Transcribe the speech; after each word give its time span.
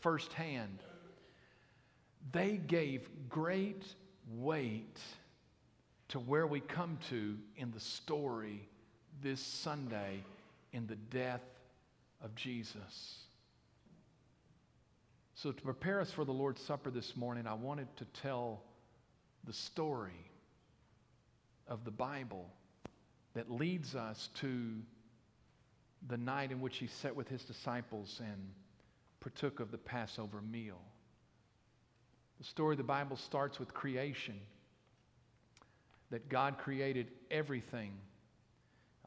firsthand. 0.00 0.78
They 2.32 2.56
gave 2.56 3.08
great 3.28 3.84
weight 4.36 4.98
to 6.08 6.18
where 6.18 6.46
we 6.46 6.60
come 6.60 6.98
to 7.08 7.36
in 7.56 7.70
the 7.70 7.80
story 7.80 8.68
this 9.22 9.40
Sunday 9.40 10.24
in 10.72 10.86
the 10.86 10.96
death 10.96 11.44
of 12.22 12.34
Jesus. 12.34 13.18
So, 15.34 15.52
to 15.52 15.62
prepare 15.62 16.00
us 16.00 16.10
for 16.10 16.24
the 16.24 16.32
Lord's 16.32 16.60
Supper 16.60 16.90
this 16.90 17.16
morning, 17.16 17.46
I 17.46 17.54
wanted 17.54 17.88
to 17.96 18.04
tell 18.22 18.62
the 19.44 19.52
story 19.52 20.30
of 21.66 21.84
the 21.84 21.90
Bible 21.90 22.46
that 23.34 23.50
leads 23.50 23.94
us 23.94 24.28
to 24.34 24.74
the 26.08 26.18
night 26.18 26.50
in 26.50 26.60
which 26.60 26.78
he 26.78 26.86
sat 26.88 27.14
with 27.14 27.28
his 27.28 27.42
disciples 27.44 28.20
and 28.22 28.52
partook 29.20 29.60
of 29.60 29.70
the 29.70 29.78
Passover 29.78 30.40
meal. 30.40 30.80
The 32.38 32.44
story 32.44 32.74
of 32.74 32.78
the 32.78 32.84
Bible 32.84 33.16
starts 33.16 33.58
with 33.58 33.74
creation, 33.74 34.40
that 36.10 36.28
God 36.28 36.58
created 36.58 37.08
everything 37.30 37.92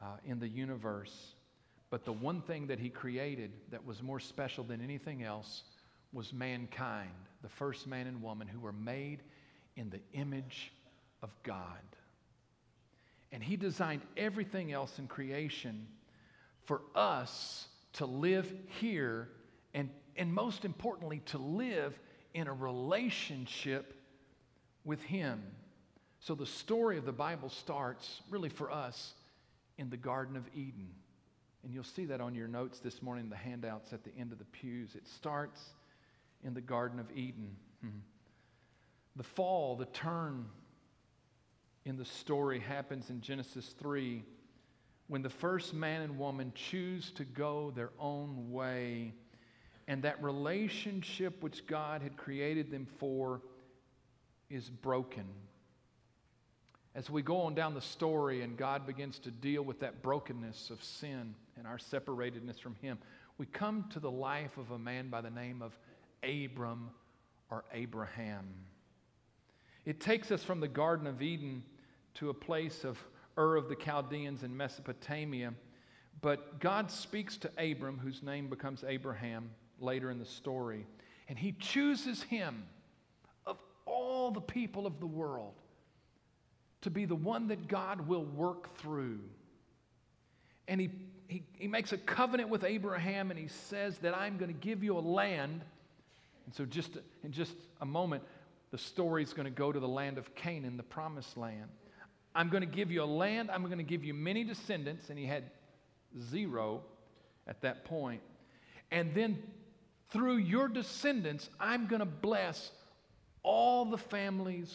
uh, 0.02 0.18
in 0.26 0.40
the 0.40 0.48
universe. 0.48 1.34
But 1.90 2.06
the 2.06 2.14
one 2.14 2.42
thing 2.42 2.68
that 2.68 2.80
he 2.80 2.90
created 2.90 3.52
that 3.72 3.86
was 3.86 4.02
more 4.02 4.20
special 4.20 4.64
than 4.64 4.82
anything 4.82 5.24
else 5.24 5.64
was 6.12 6.32
mankind, 6.32 7.10
the 7.42 7.50
first 7.50 7.88
man 7.88 8.08
and 8.08 8.22
woman 8.22 8.48
who 8.48 8.60
were 8.60 8.72
made 8.72 9.24
in 9.76 9.90
the 9.90 10.00
image 10.14 10.72
of 11.22 11.30
God. 11.42 11.82
And 13.32 13.44
he 13.44 13.58
designed 13.58 14.04
everything 14.16 14.72
else 14.72 15.00
in 15.00 15.08
creation 15.08 15.88
for 16.66 16.82
us 16.96 17.68
to 17.94 18.06
live 18.06 18.52
here 18.80 19.30
and, 19.74 19.90
and 20.16 20.34
most 20.34 20.66
importantly, 20.66 21.22
to 21.28 21.38
live 21.38 21.98
in 22.34 22.48
a 22.48 22.54
relationship 22.54 23.94
with 24.84 25.02
him. 25.04 25.42
So 26.20 26.36
the 26.36 26.46
story 26.46 26.98
of 26.98 27.06
the 27.06 27.12
Bible 27.12 27.50
starts 27.50 28.22
really 28.30 28.50
for 28.50 28.72
us 28.72 29.14
in 29.78 29.90
the 29.90 29.98
Garden 29.98 30.36
of 30.36 30.44
Eden. 30.54 30.90
And 31.64 31.74
you'll 31.74 31.84
see 31.84 32.06
that 32.06 32.22
on 32.22 32.36
your 32.36 32.48
notes 32.48 32.80
this 32.80 33.02
morning, 33.02 33.30
the 33.30 33.36
handouts 33.36 33.94
at 33.94 34.04
the 34.04 34.12
end 34.18 34.32
of 34.32 34.40
the 34.40 34.46
pews. 34.46 34.96
It 34.96 35.08
starts 35.08 35.62
in 36.44 36.54
the 36.54 36.62
Garden 36.62 37.00
of 37.00 37.10
Eden. 37.16 37.56
Hmm. 37.82 38.00
The 39.16 39.24
fall, 39.24 39.76
the 39.76 39.86
turn 39.86 40.46
in 41.86 41.98
the 41.98 42.06
story 42.06 42.60
happens 42.60 43.10
in 43.10 43.22
Genesis 43.22 43.68
3 43.80 44.24
when 45.08 45.22
the 45.22 45.30
first 45.30 45.74
man 45.74 46.02
and 46.02 46.18
woman 46.18 46.54
choose 46.56 47.12
to 47.12 47.26
go 47.26 47.72
their 47.76 47.92
own 48.00 48.52
way 48.52 49.14
and 49.88 50.04
that 50.04 50.22
relationship 50.24 51.42
which 51.44 51.68
God 51.68 52.02
had 52.02 52.16
created 52.18 52.72
them 52.72 52.88
for 52.98 53.42
is 54.50 54.70
broken. 54.70 55.26
As 56.96 57.10
we 57.10 57.22
go 57.22 57.42
on 57.42 57.56
down 57.56 57.74
the 57.74 57.82
story 57.82 58.42
and 58.44 58.56
God 58.56 58.86
begins 58.86 59.18
to 59.20 59.32
deal 59.32 59.64
with 59.64 59.80
that 59.80 60.04
brokenness 60.04 60.70
of 60.70 60.84
sin 60.84 61.34
and 61.58 61.66
our 61.66 61.78
separatedness 61.78 62.60
from 62.60 62.76
Him, 62.82 63.00
we 63.38 63.48
come 63.48 63.86
to 63.90 64.00
the 64.00 64.12
life 64.12 64.58
of 64.58 64.72
a 64.72 64.78
man 64.78 65.10
by 65.10 65.22
the 65.22 65.32
name 65.32 65.62
of 65.62 65.78
Abram 66.24 66.92
or 67.50 67.66
Abraham. 67.74 68.48
It 69.86 70.00
takes 70.00 70.32
us 70.32 70.44
from 70.44 70.60
the 70.60 70.68
Garden 70.68 71.08
of 71.08 71.22
Eden 71.22 71.64
to 72.16 72.30
a 72.30 72.34
place 72.34 72.84
of 72.84 72.98
Ur 73.38 73.56
of 73.56 73.68
the 73.68 73.76
Chaldeans 73.76 74.44
in 74.44 74.56
Mesopotamia. 74.56 75.54
But 76.22 76.60
God 76.60 76.92
speaks 76.92 77.38
to 77.38 77.52
Abram, 77.58 77.98
whose 77.98 78.22
name 78.22 78.48
becomes 78.48 78.84
Abraham 78.88 79.50
later 79.84 80.10
in 80.10 80.20
the 80.20 80.26
story, 80.26 80.86
and 81.28 81.38
he 81.38 81.54
chooses 81.54 82.24
him 82.24 82.64
of 83.46 83.58
all 83.86 84.32
the 84.32 84.42
people 84.42 84.88
of 84.88 85.00
the 85.00 85.08
world 85.08 85.54
to 86.82 86.90
be 86.90 87.06
the 87.06 87.16
one 87.16 87.48
that 87.48 87.68
God 87.68 88.08
will 88.08 88.26
work 88.26 88.78
through. 88.78 89.20
And 90.68 90.80
he, 90.80 90.92
he, 91.28 91.44
he 91.58 91.68
makes 91.68 91.94
a 91.94 91.98
covenant 91.98 92.50
with 92.50 92.64
Abraham 92.64 93.32
and 93.32 93.40
he 93.40 93.48
says 93.48 93.98
that 94.00 94.16
I'm 94.16 94.38
going 94.38 94.54
to 94.54 94.60
give 94.60 94.84
you 94.84 94.98
a 94.98 95.00
land. 95.00 95.62
And 96.46 96.54
so, 96.54 96.66
just 96.66 96.98
in 97.24 97.32
just 97.32 97.56
a 97.82 97.86
moment, 97.86 98.24
the 98.72 98.78
story 98.78 99.24
is 99.24 99.34
going 99.34 99.46
to 99.46 99.52
go 99.52 99.72
to 99.72 99.80
the 99.80 99.88
land 99.88 100.18
of 100.18 100.36
Canaan, 100.36 100.78
the 100.78 100.84
promised 100.84 101.38
land. 101.38 101.70
I'm 102.36 102.50
going 102.50 102.62
to 102.62 102.68
give 102.68 102.92
you 102.92 103.04
a 103.04 103.06
land, 103.06 103.50
I'm 103.52 103.64
going 103.64 103.78
to 103.78 103.84
give 103.84 104.04
you 104.04 104.14
many 104.14 104.44
descendants. 104.44 105.10
And 105.10 105.18
he 105.18 105.26
had 105.26 105.44
zero 106.30 106.82
at 107.48 107.62
that 107.62 107.86
point. 107.86 108.22
And 108.92 109.14
then 109.14 109.42
through 110.14 110.38
your 110.38 110.68
descendants, 110.68 111.50
I'm 111.60 111.88
going 111.88 112.00
to 112.00 112.06
bless 112.06 112.72
all 113.42 113.84
the 113.86 113.98
families 113.98 114.74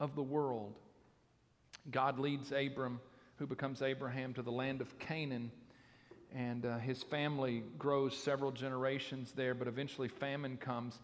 of 0.00 0.16
the 0.16 0.22
world. 0.22 0.74
God 1.90 2.18
leads 2.18 2.50
Abram, 2.52 3.00
who 3.36 3.46
becomes 3.46 3.82
Abraham, 3.82 4.34
to 4.34 4.42
the 4.42 4.50
land 4.50 4.80
of 4.80 4.98
Canaan. 4.98 5.52
And 6.34 6.66
uh, 6.66 6.78
his 6.78 7.02
family 7.02 7.62
grows 7.78 8.16
several 8.16 8.50
generations 8.50 9.32
there, 9.36 9.54
but 9.54 9.68
eventually 9.68 10.08
famine 10.08 10.56
comes. 10.56 10.98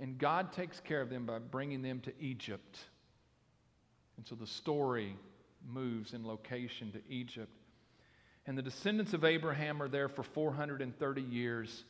And 0.00 0.18
God 0.18 0.52
takes 0.52 0.80
care 0.80 1.00
of 1.00 1.10
them 1.10 1.26
by 1.26 1.38
bringing 1.38 1.82
them 1.82 2.00
to 2.00 2.12
Egypt. 2.18 2.78
And 4.16 4.26
so 4.26 4.34
the 4.34 4.46
story 4.46 5.14
moves 5.66 6.12
in 6.14 6.26
location 6.26 6.90
to 6.92 7.00
Egypt. 7.08 7.52
And 8.46 8.56
the 8.56 8.62
descendants 8.62 9.12
of 9.12 9.24
Abraham 9.24 9.82
are 9.82 9.88
there 9.88 10.08
for 10.08 10.22
430 10.22 11.20
years. 11.20 11.84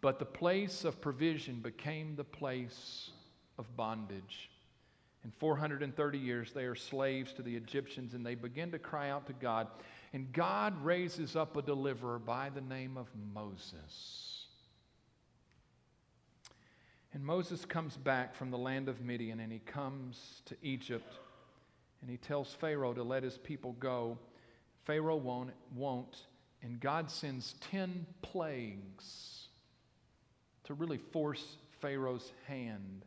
But 0.00 0.18
the 0.18 0.24
place 0.24 0.84
of 0.84 1.00
provision 1.00 1.60
became 1.60 2.16
the 2.16 2.24
place 2.24 3.10
of 3.58 3.76
bondage. 3.76 4.50
In 5.24 5.30
430 5.32 6.18
years, 6.18 6.52
they 6.52 6.64
are 6.64 6.74
slaves 6.74 7.34
to 7.34 7.42
the 7.42 7.54
Egyptians 7.54 8.14
and 8.14 8.24
they 8.24 8.34
begin 8.34 8.70
to 8.72 8.78
cry 8.78 9.10
out 9.10 9.26
to 9.26 9.34
God. 9.34 9.68
And 10.14 10.32
God 10.32 10.82
raises 10.82 11.36
up 11.36 11.56
a 11.56 11.62
deliverer 11.62 12.18
by 12.18 12.48
the 12.48 12.62
name 12.62 12.96
of 12.96 13.08
Moses. 13.34 14.46
And 17.12 17.24
Moses 17.24 17.64
comes 17.66 17.96
back 17.96 18.34
from 18.34 18.50
the 18.50 18.58
land 18.58 18.88
of 18.88 19.02
Midian 19.02 19.40
and 19.40 19.52
he 19.52 19.58
comes 19.58 20.42
to 20.46 20.56
Egypt 20.62 21.14
and 22.00 22.10
he 22.10 22.16
tells 22.16 22.54
Pharaoh 22.54 22.94
to 22.94 23.02
let 23.02 23.22
his 23.22 23.36
people 23.36 23.72
go. 23.78 24.16
Pharaoh 24.84 25.16
won't, 25.16 25.50
won't 25.74 26.24
and 26.62 26.80
God 26.80 27.10
sends 27.10 27.54
10 27.70 28.06
plagues 28.22 29.39
to 30.70 30.74
really 30.74 30.98
force 30.98 31.56
Pharaoh's 31.80 32.30
hand. 32.46 33.04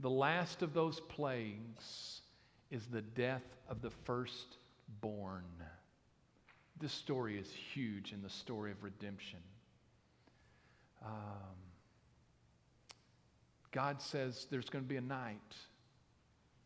The 0.00 0.10
last 0.10 0.60
of 0.60 0.74
those 0.74 1.00
plagues 1.00 2.20
is 2.70 2.84
the 2.86 3.00
death 3.00 3.44
of 3.70 3.80
the 3.80 3.88
firstborn. 4.04 5.44
This 6.78 6.92
story 6.92 7.38
is 7.38 7.50
huge 7.72 8.12
in 8.12 8.20
the 8.20 8.28
story 8.28 8.70
of 8.70 8.82
redemption. 8.82 9.38
Um, 11.02 11.56
God 13.70 14.02
says 14.02 14.46
there's 14.50 14.68
going 14.68 14.84
to 14.84 14.88
be 14.88 14.96
a 14.96 15.00
night, 15.00 15.56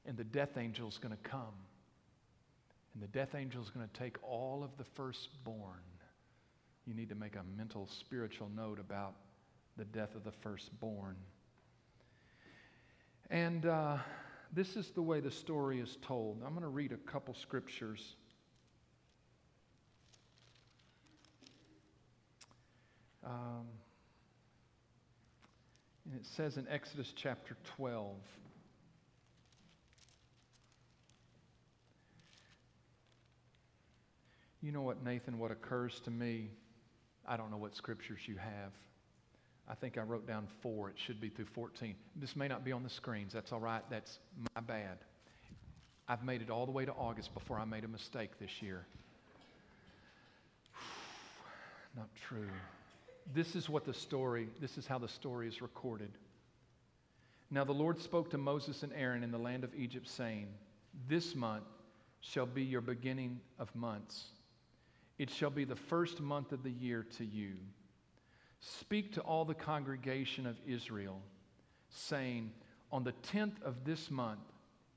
and 0.05 0.17
the 0.17 0.25
death 0.25 0.57
angel 0.57 0.89
is 0.89 0.99
going 0.99 1.15
to 1.15 1.31
come. 1.31 1.55
And 2.95 3.03
the 3.03 3.09
death 3.09 3.37
angel 3.37 3.62
is 3.62 3.71
going 3.71 3.87
to 3.87 4.01
take 4.01 4.17
all 4.23 4.65
of 4.65 4.77
the 4.78 4.84
firstborn. 4.97 5.84
You 6.87 6.95
need 6.95 7.09
to 7.11 7.15
make 7.15 7.37
a 7.37 7.45
mental, 7.57 7.87
spiritual 7.87 8.51
note 8.57 8.81
about 8.81 9.15
the 9.78 9.84
death 9.84 10.16
of 10.16 10.25
the 10.25 10.33
firstborn. 10.33 11.16
And 13.31 13.65
uh, 13.65 13.99
this 14.53 14.77
is 14.77 14.91
the 14.91 15.03
way 15.03 15.21
the 15.21 15.31
story 15.31 15.78
is 15.78 15.97
told. 16.03 16.43
I'm 16.44 16.50
going 16.50 16.62
to 16.62 16.69
read 16.69 16.93
a 16.93 16.97
couple 16.97 17.33
scriptures. 17.34 18.16
Um, 23.25 23.66
and 26.06 26.19
it 26.19 26.27
says 26.27 26.57
in 26.57 26.66
Exodus 26.69 27.13
chapter 27.15 27.57
12. 27.77 28.16
You 34.60 34.72
know 34.72 34.83
what, 34.83 35.04
Nathan, 35.04 35.39
what 35.39 35.53
occurs 35.53 36.01
to 36.01 36.10
me? 36.10 36.51
I 37.27 37.36
don't 37.36 37.53
know 37.53 37.59
what 37.59 37.77
scriptures 37.77 38.21
you 38.27 38.36
have. 38.36 38.72
I 39.68 39.74
think 39.74 39.98
I 39.98 40.03
wrote 40.03 40.26
down 40.26 40.47
four. 40.62 40.88
It 40.88 40.97
should 40.98 41.20
be 41.20 41.28
through 41.28 41.47
14. 41.47 41.94
This 42.16 42.34
may 42.34 42.48
not 42.48 42.65
be 42.65 42.72
on 42.72 42.82
the 42.82 42.91
screens. 42.91 43.32
That's 43.32 43.53
all 43.53 43.60
right. 43.60 43.82
That's 43.91 44.18
my 44.54 44.62
bad. 44.62 44.98
I've 46.09 46.24
made 46.24 46.41
it 46.41 46.48
all 46.48 46.65
the 46.65 46.72
way 46.72 46.86
to 46.86 46.92
August 46.92 47.34
before 47.34 47.59
I 47.59 47.66
made 47.66 47.84
a 47.84 47.88
mistake 47.88 48.30
this 48.41 48.62
year. 48.62 48.86
not 51.97 52.09
true. 52.16 52.48
This 53.34 53.54
is 53.54 53.68
what 53.68 53.84
the 53.84 53.92
story, 53.92 54.48
this 54.59 54.78
is 54.78 54.86
how 54.86 54.98
the 54.98 55.09
story 55.09 55.48
is 55.48 55.60
recorded. 55.60 56.12
Now 57.50 57.65
the 57.65 57.72
Lord 57.72 58.00
spoke 58.00 58.30
to 58.30 58.38
Moses 58.38 58.82
and 58.82 58.92
Aaron 58.94 59.22
in 59.22 59.30
the 59.30 59.38
land 59.38 59.65
of 59.65 59.74
Egypt, 59.74 60.09
saying, 60.09 60.48
This 61.09 61.34
month 61.34 61.65
shall 62.20 62.47
be 62.47 62.62
your 62.62 62.80
beginning 62.80 63.41
of 63.59 63.74
months. 63.74 64.28
It 65.18 65.28
shall 65.28 65.50
be 65.50 65.65
the 65.65 65.76
first 65.76 66.20
month 66.20 66.53
of 66.53 66.62
the 66.62 66.70
year 66.70 67.06
to 67.18 67.24
you. 67.24 67.54
Speak 68.60 69.13
to 69.15 69.21
all 69.21 69.45
the 69.45 69.55
congregation 69.55 70.47
of 70.47 70.57
Israel, 70.66 71.21
saying, 71.91 72.51
On 72.91 73.05
the 73.05 73.13
tenth 73.13 73.63
of 73.63 73.84
this 73.84 74.10
month, 74.10 74.41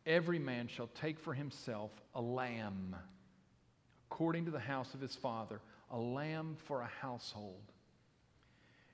every 0.05 0.39
man 0.39 0.67
shall 0.67 0.89
take 0.99 1.19
for 1.19 1.33
himself 1.33 1.91
a 2.15 2.21
lamb, 2.21 2.95
according 4.09 4.45
to 4.45 4.51
the 4.51 4.59
house 4.59 4.93
of 4.93 5.01
his 5.01 5.15
father, 5.15 5.61
a 5.91 5.97
lamb 5.97 6.57
for 6.65 6.81
a 6.81 6.91
household. 7.01 7.61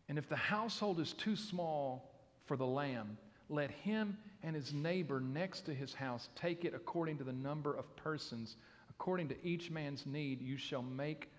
And 0.10 0.18
if 0.18 0.28
the 0.30 0.36
household 0.36 1.00
is 1.00 1.14
too 1.14 1.36
small 1.36 2.12
for 2.46 2.58
the 2.58 2.66
lamb, 2.66 3.18
let 3.50 3.72
him 3.72 4.18
and 4.44 4.56
his 4.56 4.74
neighbor 4.74 5.20
next 5.20 5.62
to 5.62 5.74
his 5.74 5.94
house 5.94 6.30
take 6.36 6.66
it 6.66 6.74
according 6.74 7.18
to 7.18 7.24
the 7.24 7.34
number 7.34 7.74
of 7.74 7.94
persons. 7.96 8.58
According 8.90 9.30
to 9.30 9.36
each 9.46 9.70
man's 9.70 10.06
need, 10.06 10.42
you 10.42 10.58
shall 10.58 10.82
make 10.82 11.30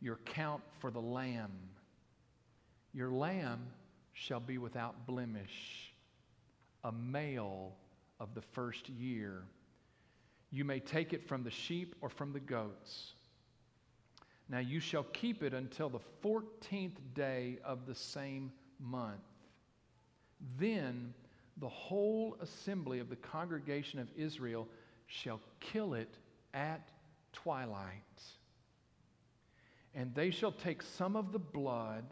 your 0.00 0.18
count 0.24 0.62
for 0.78 0.90
the 0.90 1.00
lamb. 1.00 1.50
Your 2.92 3.10
lamb 3.10 3.68
shall 4.12 4.40
be 4.40 4.58
without 4.58 5.06
blemish, 5.06 5.92
a 6.84 6.92
male 6.92 7.72
of 8.18 8.34
the 8.34 8.42
first 8.42 8.88
year. 8.88 9.44
You 10.50 10.64
may 10.64 10.80
take 10.80 11.12
it 11.12 11.28
from 11.28 11.44
the 11.44 11.50
sheep 11.50 11.94
or 12.00 12.08
from 12.08 12.32
the 12.32 12.40
goats. 12.40 13.12
Now 14.48 14.58
you 14.58 14.80
shall 14.80 15.04
keep 15.04 15.44
it 15.44 15.54
until 15.54 15.88
the 15.88 16.00
14th 16.24 16.96
day 17.14 17.58
of 17.64 17.86
the 17.86 17.94
same 17.94 18.50
month. 18.80 19.20
Then 20.58 21.14
the 21.58 21.68
whole 21.68 22.36
assembly 22.40 22.98
of 22.98 23.08
the 23.08 23.16
congregation 23.16 24.00
of 24.00 24.08
Israel 24.16 24.66
shall 25.06 25.40
kill 25.60 25.94
it 25.94 26.18
at 26.52 26.88
twilight. 27.32 28.02
And 29.94 30.12
they 30.14 30.30
shall 30.30 30.52
take 30.52 30.82
some 30.82 31.14
of 31.14 31.30
the 31.30 31.38
blood 31.38 32.04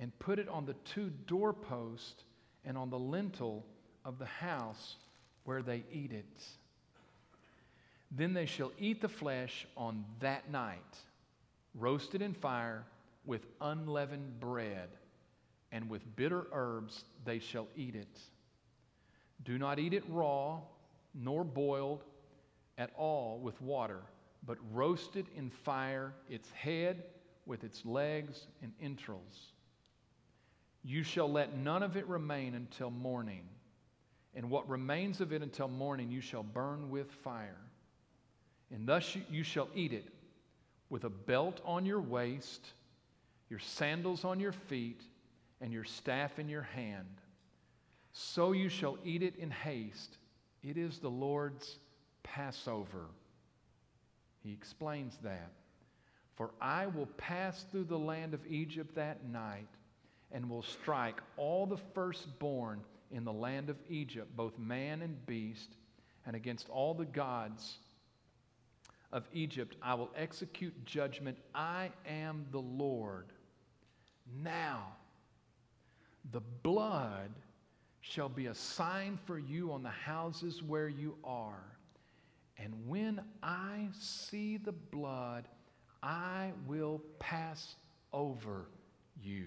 and 0.00 0.16
put 0.18 0.38
it 0.38 0.48
on 0.48 0.66
the 0.66 0.74
two 0.84 1.10
doorposts 1.26 2.24
and 2.64 2.76
on 2.76 2.90
the 2.90 2.98
lintel 2.98 3.64
of 4.04 4.18
the 4.18 4.26
house 4.26 4.96
where 5.44 5.62
they 5.62 5.84
eat 5.92 6.12
it. 6.12 6.42
Then 8.10 8.32
they 8.32 8.46
shall 8.46 8.72
eat 8.78 9.00
the 9.00 9.08
flesh 9.08 9.66
on 9.76 10.04
that 10.20 10.50
night, 10.50 10.78
roasted 11.74 12.22
in 12.22 12.34
fire 12.34 12.84
with 13.24 13.46
unleavened 13.60 14.40
bread, 14.40 14.88
and 15.72 15.88
with 15.88 16.16
bitter 16.16 16.46
herbs 16.52 17.04
they 17.24 17.38
shall 17.38 17.66
eat 17.76 17.94
it. 17.94 18.20
Do 19.44 19.58
not 19.58 19.78
eat 19.78 19.92
it 19.92 20.04
raw, 20.08 20.60
nor 21.14 21.44
boiled 21.44 22.04
at 22.78 22.90
all 22.96 23.38
with 23.38 23.60
water, 23.60 24.00
but 24.46 24.58
roasted 24.72 25.26
in 25.36 25.50
fire, 25.50 26.12
its 26.28 26.50
head 26.50 27.04
with 27.46 27.64
its 27.64 27.84
legs 27.84 28.46
and 28.62 28.72
entrails. 28.80 29.52
You 30.84 31.02
shall 31.02 31.30
let 31.32 31.56
none 31.56 31.82
of 31.82 31.96
it 31.96 32.06
remain 32.06 32.54
until 32.54 32.90
morning, 32.90 33.44
and 34.34 34.50
what 34.50 34.68
remains 34.68 35.22
of 35.22 35.32
it 35.32 35.42
until 35.42 35.66
morning 35.66 36.10
you 36.10 36.20
shall 36.20 36.42
burn 36.42 36.90
with 36.90 37.10
fire. 37.10 37.56
And 38.70 38.86
thus 38.86 39.16
you, 39.30 39.42
shall 39.42 39.68
eat 39.74 39.94
it 39.94 40.08
with 40.90 41.04
a 41.04 41.10
belt 41.10 41.60
on 41.64 41.86
your 41.86 42.00
waist, 42.00 42.72
your 43.48 43.60
sandals 43.60 44.24
on 44.24 44.40
your 44.40 44.52
feet, 44.52 45.00
and 45.60 45.72
your 45.72 45.84
staff 45.84 46.38
in 46.38 46.48
your 46.48 46.62
hand. 46.62 47.20
So 48.12 48.52
you 48.52 48.68
shall 48.68 48.98
eat 49.04 49.22
it 49.22 49.36
in 49.36 49.50
haste. 49.50 50.18
It 50.62 50.76
is 50.76 50.98
the 50.98 51.10
Lord's 51.10 51.78
Passover. 52.22 53.06
He 54.42 54.52
explains 54.52 55.16
that. 55.22 55.52
For 56.34 56.50
I 56.60 56.88
will 56.88 57.08
pass 57.16 57.64
through 57.70 57.84
the 57.84 57.98
land 57.98 58.34
of 58.34 58.46
Egypt 58.46 58.96
that 58.96 59.24
night 59.24 59.68
and 60.34 60.50
will 60.50 60.62
strike 60.62 61.22
all 61.38 61.64
the 61.64 61.78
firstborn 61.94 62.80
in 63.10 63.24
the 63.24 63.32
land 63.32 63.70
of 63.70 63.76
Egypt, 63.88 64.36
both 64.36 64.58
man 64.58 65.00
and 65.00 65.24
beast, 65.24 65.76
and 66.26 66.36
against 66.36 66.68
all 66.68 66.92
the 66.92 67.06
gods 67.06 67.78
of 69.12 69.28
Egypt 69.32 69.76
I 69.80 69.94
will 69.94 70.10
execute 70.16 70.74
judgment. 70.84 71.38
I 71.54 71.90
am 72.06 72.46
the 72.50 72.60
Lord. 72.60 73.26
Now, 74.42 74.88
the 76.32 76.40
blood 76.40 77.30
shall 78.00 78.28
be 78.28 78.46
a 78.46 78.54
sign 78.54 79.18
for 79.24 79.38
you 79.38 79.72
on 79.72 79.82
the 79.82 79.88
houses 79.88 80.62
where 80.62 80.88
you 80.88 81.16
are. 81.22 81.64
And 82.58 82.74
when 82.86 83.20
I 83.42 83.88
see 83.92 84.56
the 84.56 84.72
blood, 84.72 85.46
I 86.02 86.52
will 86.66 87.00
pass 87.18 87.76
over 88.12 88.66
you. 89.22 89.46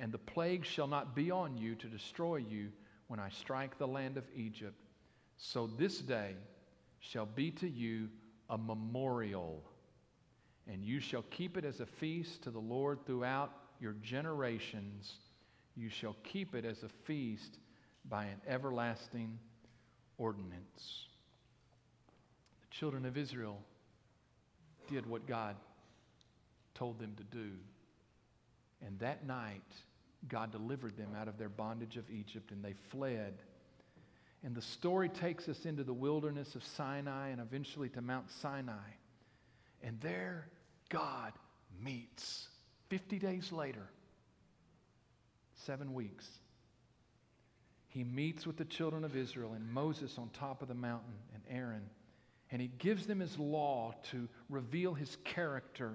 And 0.00 0.10
the 0.10 0.18
plague 0.18 0.64
shall 0.64 0.86
not 0.86 1.14
be 1.14 1.30
on 1.30 1.58
you 1.58 1.74
to 1.76 1.86
destroy 1.86 2.36
you 2.36 2.72
when 3.08 3.20
I 3.20 3.28
strike 3.28 3.76
the 3.76 3.86
land 3.86 4.16
of 4.16 4.24
Egypt. 4.34 4.74
So 5.36 5.68
this 5.78 5.98
day 5.98 6.34
shall 7.00 7.26
be 7.26 7.50
to 7.52 7.68
you 7.68 8.08
a 8.48 8.56
memorial, 8.56 9.62
and 10.66 10.82
you 10.82 11.00
shall 11.00 11.22
keep 11.30 11.58
it 11.58 11.66
as 11.66 11.80
a 11.80 11.86
feast 11.86 12.42
to 12.42 12.50
the 12.50 12.58
Lord 12.58 13.04
throughout 13.04 13.52
your 13.78 13.92
generations. 14.02 15.16
You 15.76 15.90
shall 15.90 16.16
keep 16.24 16.54
it 16.54 16.64
as 16.64 16.82
a 16.82 16.88
feast 17.04 17.58
by 18.08 18.24
an 18.24 18.40
everlasting 18.46 19.38
ordinance. 20.16 21.08
The 22.62 22.74
children 22.74 23.04
of 23.04 23.18
Israel 23.18 23.58
did 24.90 25.06
what 25.06 25.26
God 25.26 25.56
told 26.74 26.98
them 26.98 27.14
to 27.16 27.24
do. 27.24 27.50
And 28.84 28.98
that 29.00 29.26
night, 29.26 29.62
God 30.28 30.52
delivered 30.52 30.96
them 30.96 31.14
out 31.18 31.28
of 31.28 31.38
their 31.38 31.48
bondage 31.48 31.96
of 31.96 32.10
Egypt 32.10 32.50
and 32.50 32.64
they 32.64 32.74
fled. 32.90 33.34
And 34.42 34.54
the 34.54 34.62
story 34.62 35.08
takes 35.08 35.48
us 35.48 35.66
into 35.66 35.84
the 35.84 35.92
wilderness 35.92 36.54
of 36.54 36.64
Sinai 36.64 37.28
and 37.28 37.40
eventually 37.40 37.88
to 37.90 38.00
Mount 38.00 38.30
Sinai. 38.30 38.90
And 39.82 40.00
there, 40.00 40.48
God 40.88 41.32
meets 41.82 42.48
50 42.88 43.18
days 43.18 43.52
later, 43.52 43.86
seven 45.66 45.94
weeks. 45.94 46.26
He 47.88 48.04
meets 48.04 48.46
with 48.46 48.56
the 48.56 48.64
children 48.64 49.04
of 49.04 49.16
Israel 49.16 49.52
and 49.52 49.68
Moses 49.68 50.16
on 50.16 50.30
top 50.30 50.62
of 50.62 50.68
the 50.68 50.74
mountain 50.74 51.14
and 51.34 51.42
Aaron. 51.50 51.82
And 52.50 52.60
he 52.60 52.68
gives 52.78 53.06
them 53.06 53.20
his 53.20 53.38
law 53.38 53.94
to 54.10 54.28
reveal 54.48 54.94
his 54.94 55.16
character 55.24 55.92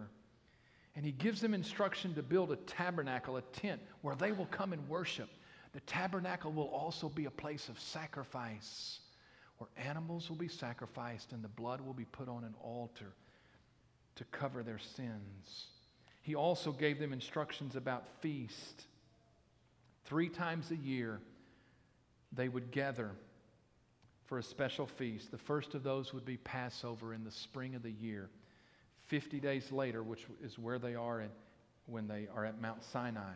and 0.95 1.06
he 1.06 1.12
gives 1.12 1.42
them 1.42 1.53
instruction 1.53 2.13
to 2.15 2.24
build 2.24 2.51
a 2.51 2.56
tabernacle, 2.56 3.38
a 3.38 3.42
tent, 3.42 3.81
where 4.01 4.15
they 4.15 4.31
will 4.31 4.45
come 4.45 4.71
and 4.71 4.88
worship. 4.88 5.30
The 5.74 5.81
tabernacle 5.81 6.54
will 6.54 6.69
also 6.69 7.09
be 7.09 7.25
a 7.25 7.31
place 7.31 7.68
of 7.68 7.80
sacrifice, 7.80 8.99
where 9.57 9.69
animals 9.78 10.30
will 10.30 10.37
be 10.37 10.47
sacrificed 10.47 11.33
and 11.33 11.44
the 11.44 11.49
blood 11.49 11.81
will 11.81 11.94
be 11.94 12.06
put 12.06 12.30
on 12.30 12.44
an 12.44 12.56
altar 12.61 13.14
to 14.16 14.23
cover 14.25 14.64
their 14.64 14.80
sins. 14.80 15.68
He 16.21 16.35
also 16.35 16.71
gave 16.71 16.99
them 16.99 17.11
instructions 17.11 17.75
about 17.75 18.07
feast. 18.21 18.85
Three 20.06 20.30
times 20.30 20.71
a 20.71 20.75
year, 20.75 21.19
they 22.31 22.47
would 22.47 22.71
gather 22.71 23.11
for 24.25 24.40
a 24.40 24.44
special 24.44 24.87
feast. 24.87 25.30
The 25.31 25.37
first 25.37 25.75
of 25.75 25.83
those 25.83 26.14
would 26.14 26.25
be 26.25 26.37
Passover 26.37 27.14
in 27.14 27.23
the 27.23 27.31
spring 27.31 27.75
of 27.75 27.83
the 27.83 27.92
year. 27.92 28.30
50 29.07 29.40
days 29.40 29.71
later, 29.71 30.04
which 30.04 30.26
is 30.44 30.57
where 30.57 30.80
they 30.80 30.95
are 30.95 31.21
at, 31.21 31.31
when 31.85 32.07
they 32.07 32.28
are 32.35 32.45
at 32.45 32.62
Mount 32.62 32.83
Sinai, 32.83 33.33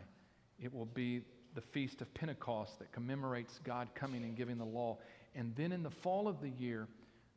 it 0.61 0.73
will 0.73 0.85
be 0.85 1.21
the 1.55 1.61
Feast 1.61 2.01
of 2.01 2.13
Pentecost 2.13 2.79
that 2.79 2.91
commemorates 2.91 3.59
God 3.63 3.89
coming 3.95 4.23
and 4.23 4.35
giving 4.35 4.57
the 4.57 4.65
law. 4.65 4.97
And 5.35 5.55
then 5.55 5.71
in 5.71 5.83
the 5.83 5.89
fall 5.89 6.27
of 6.27 6.41
the 6.41 6.49
year, 6.49 6.87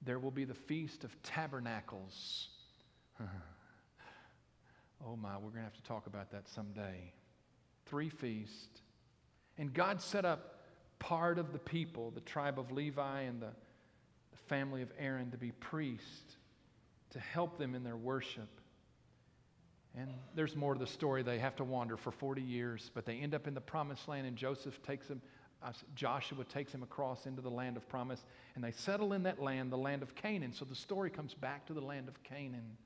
there 0.04 0.18
will 0.18 0.30
be 0.30 0.44
the 0.44 0.54
Feast 0.54 1.04
of 1.04 1.10
Tabernacles. 1.22 2.48
oh 3.20 5.16
my, 5.16 5.34
we're 5.34 5.50
going 5.50 5.56
to 5.56 5.62
have 5.62 5.74
to 5.74 5.82
talk 5.82 6.06
about 6.06 6.30
that 6.32 6.48
someday. 6.48 7.12
Three 7.86 8.08
feasts. 8.08 8.80
And 9.58 9.72
God 9.72 10.00
set 10.00 10.24
up 10.24 10.60
part 10.98 11.38
of 11.38 11.52
the 11.52 11.58
people, 11.58 12.10
the 12.10 12.20
tribe 12.20 12.58
of 12.58 12.72
Levi 12.72 13.22
and 13.22 13.40
the, 13.40 13.50
the 14.30 14.38
family 14.48 14.82
of 14.82 14.90
Aaron, 14.98 15.30
to 15.30 15.36
be 15.36 15.52
priests 15.52 16.36
to 17.12 17.20
help 17.20 17.58
them 17.58 17.74
in 17.74 17.84
their 17.84 17.96
worship. 17.96 18.48
And 19.96 20.10
there's 20.34 20.56
more 20.56 20.74
to 20.74 20.80
the 20.80 20.86
story. 20.86 21.22
They 21.22 21.38
have 21.38 21.56
to 21.56 21.64
wander 21.64 21.96
for 21.96 22.10
40 22.10 22.40
years, 22.40 22.90
but 22.94 23.04
they 23.04 23.16
end 23.16 23.34
up 23.34 23.46
in 23.46 23.54
the 23.54 23.60
promised 23.60 24.08
land, 24.08 24.26
and 24.26 24.36
Joseph 24.36 24.82
takes 24.82 25.08
them, 25.08 25.20
uh, 25.62 25.72
Joshua 25.94 26.44
takes 26.44 26.72
them 26.72 26.82
across 26.82 27.26
into 27.26 27.42
the 27.42 27.50
land 27.50 27.76
of 27.76 27.86
promise, 27.88 28.24
and 28.54 28.64
they 28.64 28.70
settle 28.70 29.12
in 29.12 29.24
that 29.24 29.40
land, 29.40 29.70
the 29.70 29.76
land 29.76 30.02
of 30.02 30.14
Canaan. 30.14 30.52
So 30.52 30.64
the 30.64 30.74
story 30.74 31.10
comes 31.10 31.34
back 31.34 31.66
to 31.66 31.74
the 31.74 31.82
land 31.82 32.08
of 32.08 32.22
Canaan. 32.22 32.76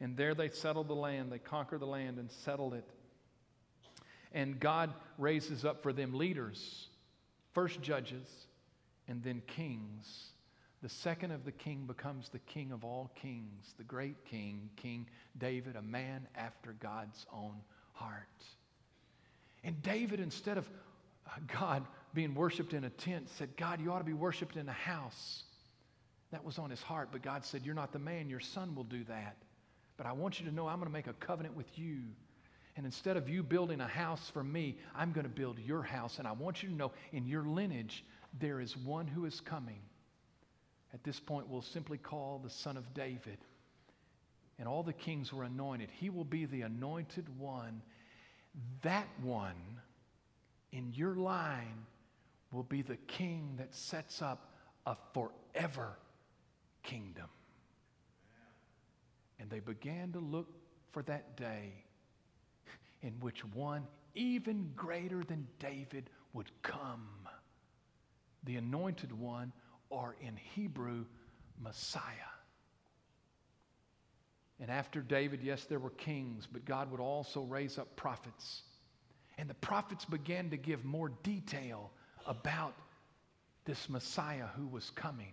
And 0.00 0.16
there 0.16 0.34
they 0.34 0.50
settle 0.50 0.84
the 0.84 0.94
land, 0.94 1.32
they 1.32 1.38
conquer 1.38 1.78
the 1.78 1.86
land 1.86 2.18
and 2.18 2.30
settle 2.30 2.74
it. 2.74 2.84
And 4.32 4.58
God 4.60 4.92
raises 5.16 5.64
up 5.64 5.82
for 5.82 5.92
them 5.92 6.12
leaders, 6.12 6.88
first 7.52 7.80
judges, 7.80 8.26
and 9.08 9.22
then 9.22 9.42
kings. 9.46 10.32
The 10.82 10.88
second 10.88 11.30
of 11.30 11.44
the 11.44 11.52
king 11.52 11.84
becomes 11.86 12.28
the 12.28 12.38
king 12.40 12.70
of 12.70 12.84
all 12.84 13.10
kings, 13.20 13.74
the 13.78 13.84
great 13.84 14.24
king, 14.26 14.68
King 14.76 15.06
David, 15.38 15.76
a 15.76 15.82
man 15.82 16.28
after 16.36 16.74
God's 16.80 17.26
own 17.32 17.56
heart. 17.92 18.44
And 19.64 19.82
David, 19.82 20.20
instead 20.20 20.58
of 20.58 20.68
uh, 21.26 21.30
God 21.60 21.84
being 22.14 22.34
worshiped 22.34 22.72
in 22.72 22.84
a 22.84 22.90
tent, 22.90 23.28
said, 23.30 23.56
God, 23.56 23.80
you 23.80 23.90
ought 23.90 23.98
to 23.98 24.04
be 24.04 24.12
worshiped 24.12 24.56
in 24.56 24.68
a 24.68 24.72
house. 24.72 25.44
That 26.30 26.44
was 26.44 26.58
on 26.58 26.70
his 26.70 26.82
heart, 26.82 27.08
but 27.10 27.22
God 27.22 27.44
said, 27.44 27.64
You're 27.64 27.74
not 27.74 27.92
the 27.92 27.98
man, 27.98 28.28
your 28.28 28.40
son 28.40 28.74
will 28.74 28.84
do 28.84 29.04
that. 29.04 29.36
But 29.96 30.06
I 30.06 30.12
want 30.12 30.38
you 30.38 30.46
to 30.46 30.54
know 30.54 30.68
I'm 30.68 30.78
going 30.78 30.88
to 30.88 30.92
make 30.92 31.06
a 31.06 31.14
covenant 31.14 31.56
with 31.56 31.78
you. 31.78 32.00
And 32.76 32.84
instead 32.84 33.16
of 33.16 33.28
you 33.28 33.42
building 33.42 33.80
a 33.80 33.86
house 33.86 34.28
for 34.28 34.44
me, 34.44 34.76
I'm 34.94 35.12
going 35.12 35.24
to 35.24 35.32
build 35.32 35.58
your 35.58 35.82
house. 35.82 36.18
And 36.18 36.28
I 36.28 36.32
want 36.32 36.62
you 36.62 36.68
to 36.68 36.74
know 36.74 36.92
in 37.12 37.26
your 37.26 37.44
lineage, 37.44 38.04
there 38.38 38.60
is 38.60 38.76
one 38.76 39.06
who 39.06 39.24
is 39.24 39.40
coming. 39.40 39.80
At 40.94 41.04
this 41.04 41.20
point, 41.20 41.48
we'll 41.48 41.62
simply 41.62 41.98
call 41.98 42.40
the 42.42 42.50
son 42.50 42.76
of 42.76 42.94
David. 42.94 43.38
And 44.58 44.66
all 44.66 44.82
the 44.82 44.92
kings 44.92 45.32
were 45.32 45.44
anointed. 45.44 45.90
He 45.98 46.10
will 46.10 46.24
be 46.24 46.46
the 46.46 46.62
anointed 46.62 47.26
one. 47.38 47.82
That 48.82 49.08
one 49.22 49.80
in 50.72 50.92
your 50.94 51.14
line 51.14 51.86
will 52.52 52.62
be 52.62 52.82
the 52.82 52.96
king 52.96 53.54
that 53.58 53.74
sets 53.74 54.22
up 54.22 54.54
a 54.86 54.96
forever 55.12 55.98
kingdom. 56.82 57.28
And 59.38 59.50
they 59.50 59.60
began 59.60 60.12
to 60.12 60.20
look 60.20 60.48
for 60.92 61.02
that 61.02 61.36
day 61.36 61.84
in 63.02 63.12
which 63.20 63.44
one 63.44 63.86
even 64.14 64.70
greater 64.74 65.22
than 65.22 65.46
David 65.58 66.08
would 66.32 66.50
come. 66.62 67.06
The 68.44 68.56
anointed 68.56 69.12
one, 69.12 69.52
or 69.90 70.16
in 70.20 70.36
Hebrew, 70.54 71.04
Messiah. 71.60 72.02
And 74.60 74.70
after 74.70 75.00
David, 75.00 75.40
yes, 75.42 75.64
there 75.64 75.78
were 75.78 75.90
kings, 75.90 76.46
but 76.50 76.64
God 76.64 76.90
would 76.90 77.00
also 77.00 77.42
raise 77.42 77.78
up 77.78 77.94
prophets. 77.96 78.62
And 79.38 79.50
the 79.50 79.54
prophets 79.54 80.04
began 80.04 80.50
to 80.50 80.56
give 80.56 80.84
more 80.84 81.10
detail 81.22 81.90
about 82.26 82.74
this 83.66 83.88
Messiah 83.88 84.46
who 84.56 84.66
was 84.66 84.90
coming. 84.90 85.32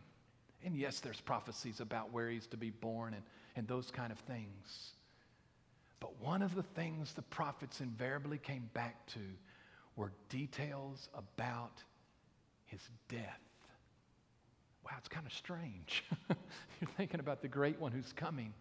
And 0.65 0.75
yes, 0.75 0.99
there's 0.99 1.21
prophecies 1.21 1.79
about 1.79 2.11
where 2.11 2.29
he's 2.29 2.47
to 2.47 2.57
be 2.57 2.69
born 2.69 3.13
and, 3.13 3.23
and 3.55 3.67
those 3.67 3.91
kind 3.91 4.11
of 4.11 4.19
things. 4.19 4.93
But 5.99 6.19
one 6.21 6.41
of 6.41 6.53
the 6.53 6.63
things 6.63 7.13
the 7.13 7.21
prophets 7.21 7.79
invariably 7.79 8.37
came 8.37 8.69
back 8.73 9.05
to 9.07 9.19
were 9.95 10.11
details 10.29 11.07
about 11.15 11.81
his 12.65 12.81
death. 13.07 13.39
Wow, 14.85 14.91
it's 14.97 15.07
kind 15.07 15.25
of 15.25 15.33
strange. 15.33 16.03
You're 16.29 16.89
thinking 16.97 17.19
about 17.19 17.41
the 17.41 17.47
great 17.47 17.79
one 17.79 17.91
who's 17.91 18.11
coming. 18.13 18.53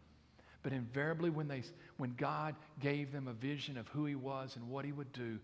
But 0.63 0.73
invariably, 0.73 1.31
when, 1.31 1.49
they, 1.49 1.63
when 1.97 2.15
God 2.17 2.55
gave 2.81 3.13
them 3.13 3.27
a 3.27 3.33
vision 3.33 3.77
of 3.77 3.89
who 3.89 4.07
he 4.07 4.15
was 4.15 4.55
and 4.55 4.69
what 4.69 4.85
he 4.85 4.93
would 4.93 5.13
do, 5.13 5.39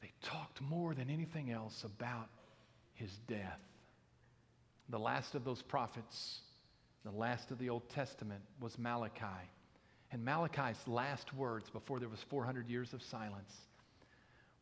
they 0.00 0.10
talked 0.22 0.60
more 0.62 0.94
than 0.94 1.10
anything 1.10 1.50
else 1.50 1.84
about 1.84 2.28
his 2.94 3.10
death. 3.28 3.60
The 4.88 4.98
last 4.98 5.34
of 5.34 5.44
those 5.44 5.62
prophets, 5.62 6.40
the 7.04 7.10
last 7.10 7.50
of 7.50 7.58
the 7.58 7.68
Old 7.68 7.88
Testament, 7.90 8.40
was 8.60 8.78
Malachi. 8.78 9.26
And 10.10 10.24
Malachi's 10.24 10.76
last 10.86 11.32
words 11.34 11.70
before 11.70 12.00
there 12.00 12.08
was 12.08 12.22
400 12.28 12.68
years 12.68 12.92
of 12.92 13.02
silence 13.02 13.52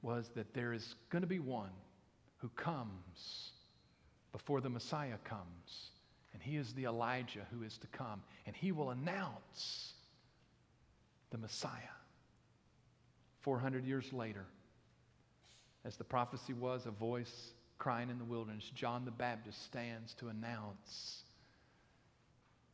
was 0.02 0.30
that 0.34 0.52
there 0.54 0.72
is 0.72 0.94
going 1.10 1.22
to 1.22 1.28
be 1.28 1.38
one 1.38 1.70
who 2.38 2.48
comes 2.50 3.52
before 4.32 4.60
the 4.60 4.70
Messiah 4.70 5.18
comes. 5.24 5.90
And 6.32 6.42
he 6.42 6.56
is 6.56 6.72
the 6.74 6.84
Elijah 6.84 7.46
who 7.52 7.62
is 7.62 7.76
to 7.78 7.86
come. 7.88 8.22
And 8.46 8.54
he 8.54 8.72
will 8.72 8.90
announce 8.90 9.94
the 11.30 11.38
Messiah. 11.38 11.70
400 13.40 13.84
years 13.84 14.12
later, 14.12 14.44
as 15.84 15.96
the 15.96 16.04
prophecy 16.04 16.52
was, 16.52 16.86
a 16.86 16.90
voice 16.90 17.52
crying 17.78 18.10
in 18.10 18.18
the 18.18 18.24
wilderness, 18.24 18.70
John 18.74 19.04
the 19.04 19.10
Baptist 19.10 19.64
stands 19.64 20.14
to 20.14 20.28
announce 20.28 21.22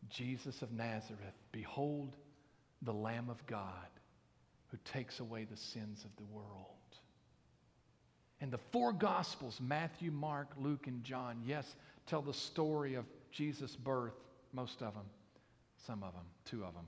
Jesus 0.08 0.62
of 0.62 0.72
Nazareth, 0.72 1.34
behold 1.52 2.16
the 2.82 2.92
Lamb 2.92 3.28
of 3.30 3.44
God 3.46 3.88
who 4.68 4.78
takes 4.84 5.20
away 5.20 5.44
the 5.44 5.56
sins 5.56 6.04
of 6.04 6.10
the 6.16 6.34
world. 6.34 6.75
And 8.40 8.50
the 8.50 8.58
four 8.58 8.92
Gospels, 8.92 9.60
Matthew, 9.60 10.10
Mark, 10.10 10.48
Luke, 10.58 10.86
and 10.86 11.02
John, 11.02 11.40
yes, 11.44 11.74
tell 12.06 12.22
the 12.22 12.34
story 12.34 12.94
of 12.94 13.06
Jesus' 13.30 13.76
birth, 13.76 14.14
most 14.52 14.82
of 14.82 14.94
them, 14.94 15.06
some 15.86 16.02
of 16.02 16.12
them, 16.12 16.24
two 16.44 16.64
of 16.64 16.74
them. 16.74 16.84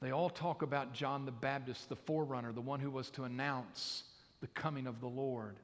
They 0.00 0.10
all 0.10 0.30
talk 0.30 0.62
about 0.62 0.92
John 0.92 1.24
the 1.24 1.32
Baptist, 1.32 1.88
the 1.88 1.96
forerunner, 1.96 2.52
the 2.52 2.60
one 2.60 2.80
who 2.80 2.90
was 2.90 3.10
to 3.10 3.24
announce 3.24 4.04
the 4.40 4.46
coming 4.48 4.86
of 4.86 5.00
the 5.00 5.08
Lord. 5.08 5.56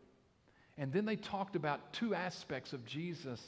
And 0.79 0.93
then 0.93 1.05
they 1.05 1.17
talked 1.17 1.55
about 1.55 1.93
two 1.93 2.15
aspects 2.15 2.73
of 2.73 2.85
Jesus' 2.87 3.43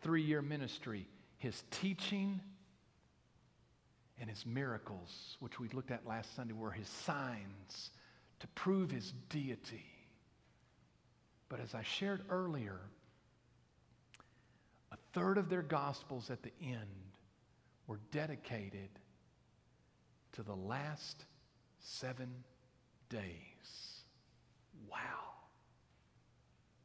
three 0.00 0.22
year 0.22 0.42
ministry 0.42 1.06
his 1.38 1.64
teaching 1.72 2.40
and 4.20 4.30
his 4.30 4.46
miracles, 4.46 5.36
which 5.40 5.58
we 5.58 5.68
looked 5.70 5.90
at 5.90 6.06
last 6.06 6.36
Sunday, 6.36 6.54
were 6.54 6.70
his 6.70 6.86
signs 6.88 7.90
to 8.38 8.46
prove 8.48 8.92
his 8.92 9.12
deity. 9.28 9.84
But 11.52 11.60
as 11.60 11.74
I 11.74 11.82
shared 11.82 12.22
earlier, 12.30 12.80
a 14.90 14.96
third 15.12 15.36
of 15.36 15.50
their 15.50 15.60
gospels 15.60 16.30
at 16.30 16.42
the 16.42 16.52
end 16.62 17.18
were 17.86 18.00
dedicated 18.10 18.88
to 20.32 20.42
the 20.42 20.54
last 20.54 21.26
seven 21.78 22.30
days. 23.10 24.00
Wow. 24.90 24.96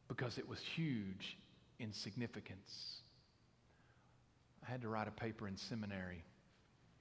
Because 0.10 0.38
it 0.38 0.50
was 0.50 0.60
huge 0.60 1.38
in 1.80 1.94
significance. 1.94 3.04
I 4.68 4.70
had 4.70 4.82
to 4.82 4.90
write 4.90 5.08
a 5.08 5.12
paper 5.12 5.48
in 5.48 5.56
seminary 5.56 6.26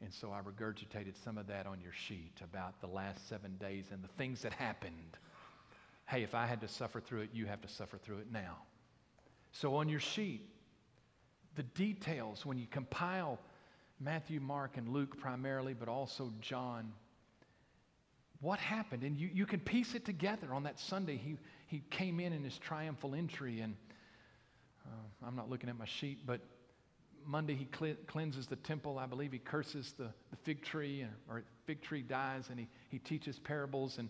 and 0.02 0.12
so 0.12 0.30
I 0.30 0.40
regurgitated 0.40 1.14
some 1.24 1.38
of 1.38 1.46
that 1.46 1.66
on 1.66 1.80
your 1.80 1.92
sheet 1.92 2.34
about 2.42 2.80
the 2.80 2.86
last 2.86 3.28
seven 3.28 3.56
days 3.58 3.86
and 3.90 4.02
the 4.02 4.08
things 4.18 4.42
that 4.42 4.52
happened. 4.52 5.16
Hey, 6.06 6.22
if 6.22 6.34
I 6.34 6.46
had 6.46 6.60
to 6.60 6.68
suffer 6.68 7.00
through 7.00 7.22
it, 7.22 7.30
you 7.32 7.46
have 7.46 7.60
to 7.62 7.68
suffer 7.68 7.98
through 7.98 8.18
it 8.18 8.32
now. 8.32 8.58
So 9.52 9.74
on 9.76 9.88
your 9.88 10.00
sheet, 10.00 10.48
the 11.56 11.62
details, 11.62 12.46
when 12.46 12.58
you 12.58 12.66
compile 12.70 13.40
Matthew, 13.98 14.40
Mark, 14.40 14.76
and 14.76 14.88
Luke 14.88 15.18
primarily, 15.18 15.74
but 15.74 15.88
also 15.88 16.32
John, 16.40 16.92
what 18.40 18.58
happened? 18.58 19.02
And 19.02 19.18
you, 19.18 19.30
you 19.32 19.46
can 19.46 19.60
piece 19.60 19.94
it 19.94 20.04
together. 20.04 20.52
On 20.52 20.62
that 20.64 20.78
Sunday, 20.78 21.16
he, 21.16 21.36
he 21.66 21.82
came 21.90 22.20
in 22.20 22.32
in 22.32 22.44
his 22.44 22.58
triumphal 22.58 23.14
entry, 23.14 23.60
and 23.60 23.74
uh, 24.86 25.26
I'm 25.26 25.34
not 25.34 25.48
looking 25.48 25.70
at 25.70 25.78
my 25.78 25.86
sheet, 25.86 26.26
but 26.26 26.40
Monday 27.24 27.54
he 27.54 27.66
cleanses 28.06 28.46
the 28.46 28.56
temple. 28.56 28.98
I 28.98 29.06
believe 29.06 29.32
he 29.32 29.38
curses 29.38 29.94
the, 29.98 30.10
the 30.30 30.36
fig 30.44 30.62
tree, 30.62 31.02
or, 31.02 31.38
or 31.38 31.42
fig 31.64 31.82
tree 31.82 32.02
dies, 32.02 32.50
and 32.50 32.60
he, 32.60 32.68
he 32.90 32.98
teaches 32.98 33.38
parables. 33.38 33.98
And 33.98 34.08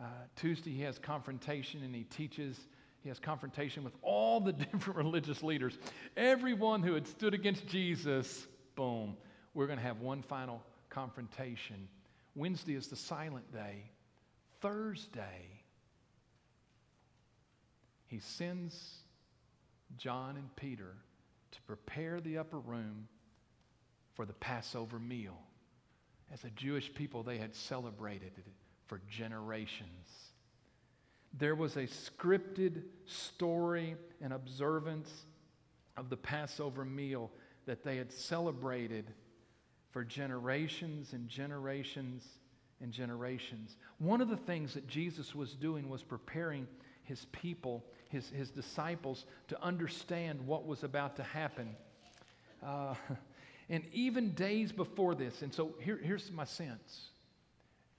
uh, 0.00 0.04
Tuesday 0.36 0.72
he 0.72 0.82
has 0.82 0.98
confrontation, 0.98 1.82
and 1.82 1.94
he 1.94 2.04
teaches. 2.04 2.56
He 3.00 3.08
has 3.08 3.18
confrontation 3.18 3.84
with 3.84 3.94
all 4.02 4.40
the 4.40 4.52
different 4.72 4.96
religious 4.96 5.42
leaders. 5.42 5.78
Everyone 6.16 6.82
who 6.82 6.94
had 6.94 7.06
stood 7.06 7.34
against 7.34 7.66
Jesus, 7.66 8.46
boom, 8.74 9.16
we're 9.54 9.66
going 9.66 9.78
to 9.78 9.84
have 9.84 10.00
one 10.00 10.22
final 10.22 10.62
confrontation. 10.90 11.88
Wednesday 12.34 12.74
is 12.74 12.88
the 12.88 12.96
silent 12.96 13.52
day. 13.52 13.90
Thursday, 14.60 15.62
he 18.06 18.18
sends 18.18 18.74
John 19.96 20.36
and 20.36 20.54
Peter 20.56 20.94
to 21.52 21.62
prepare 21.62 22.20
the 22.20 22.38
upper 22.38 22.58
room 22.58 23.06
for 24.14 24.26
the 24.26 24.32
Passover 24.34 24.98
meal. 24.98 25.38
As 26.32 26.44
a 26.44 26.50
Jewish 26.50 26.92
people, 26.92 27.22
they 27.22 27.38
had 27.38 27.54
celebrated 27.54 28.32
it 28.36 28.52
for 28.88 29.00
generations. 29.08 30.32
There 31.34 31.54
was 31.54 31.76
a 31.76 31.86
scripted 31.86 32.82
story 33.06 33.94
and 34.20 34.32
observance 34.32 35.10
of 35.96 36.10
the 36.10 36.16
Passover 36.16 36.84
meal 36.84 37.30
that 37.66 37.84
they 37.84 37.96
had 37.96 38.10
celebrated 38.12 39.12
for 39.90 40.04
generations 40.04 41.12
and 41.12 41.28
generations 41.28 42.26
and 42.80 42.92
generations. 42.92 43.76
One 43.98 44.20
of 44.20 44.28
the 44.28 44.36
things 44.36 44.74
that 44.74 44.88
Jesus 44.88 45.34
was 45.34 45.54
doing 45.54 45.88
was 45.88 46.02
preparing 46.02 46.66
his 47.04 47.26
people 47.32 47.84
his, 48.08 48.28
his 48.30 48.50
disciples 48.50 49.26
to 49.48 49.62
understand 49.62 50.46
what 50.46 50.66
was 50.66 50.82
about 50.82 51.16
to 51.16 51.22
happen. 51.22 51.76
Uh, 52.64 52.94
and 53.68 53.84
even 53.92 54.32
days 54.32 54.72
before 54.72 55.14
this, 55.14 55.42
and 55.42 55.52
so 55.52 55.74
here, 55.80 56.00
here's 56.02 56.30
my 56.32 56.44
sense 56.44 57.10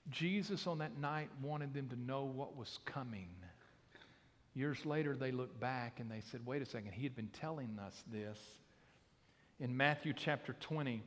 Jesus 0.08 0.66
on 0.66 0.78
that 0.78 0.98
night 0.98 1.28
wanted 1.42 1.74
them 1.74 1.88
to 1.88 2.00
know 2.00 2.24
what 2.24 2.56
was 2.56 2.78
coming. 2.84 3.28
Years 4.54 4.84
later, 4.84 5.14
they 5.14 5.30
looked 5.30 5.60
back 5.60 6.00
and 6.00 6.10
they 6.10 6.22
said, 6.32 6.44
wait 6.44 6.62
a 6.62 6.66
second, 6.66 6.92
he 6.92 7.04
had 7.04 7.14
been 7.14 7.28
telling 7.28 7.78
us 7.78 8.02
this. 8.10 8.38
In 9.60 9.76
Matthew 9.76 10.12
chapter 10.12 10.56
20, 10.58 11.02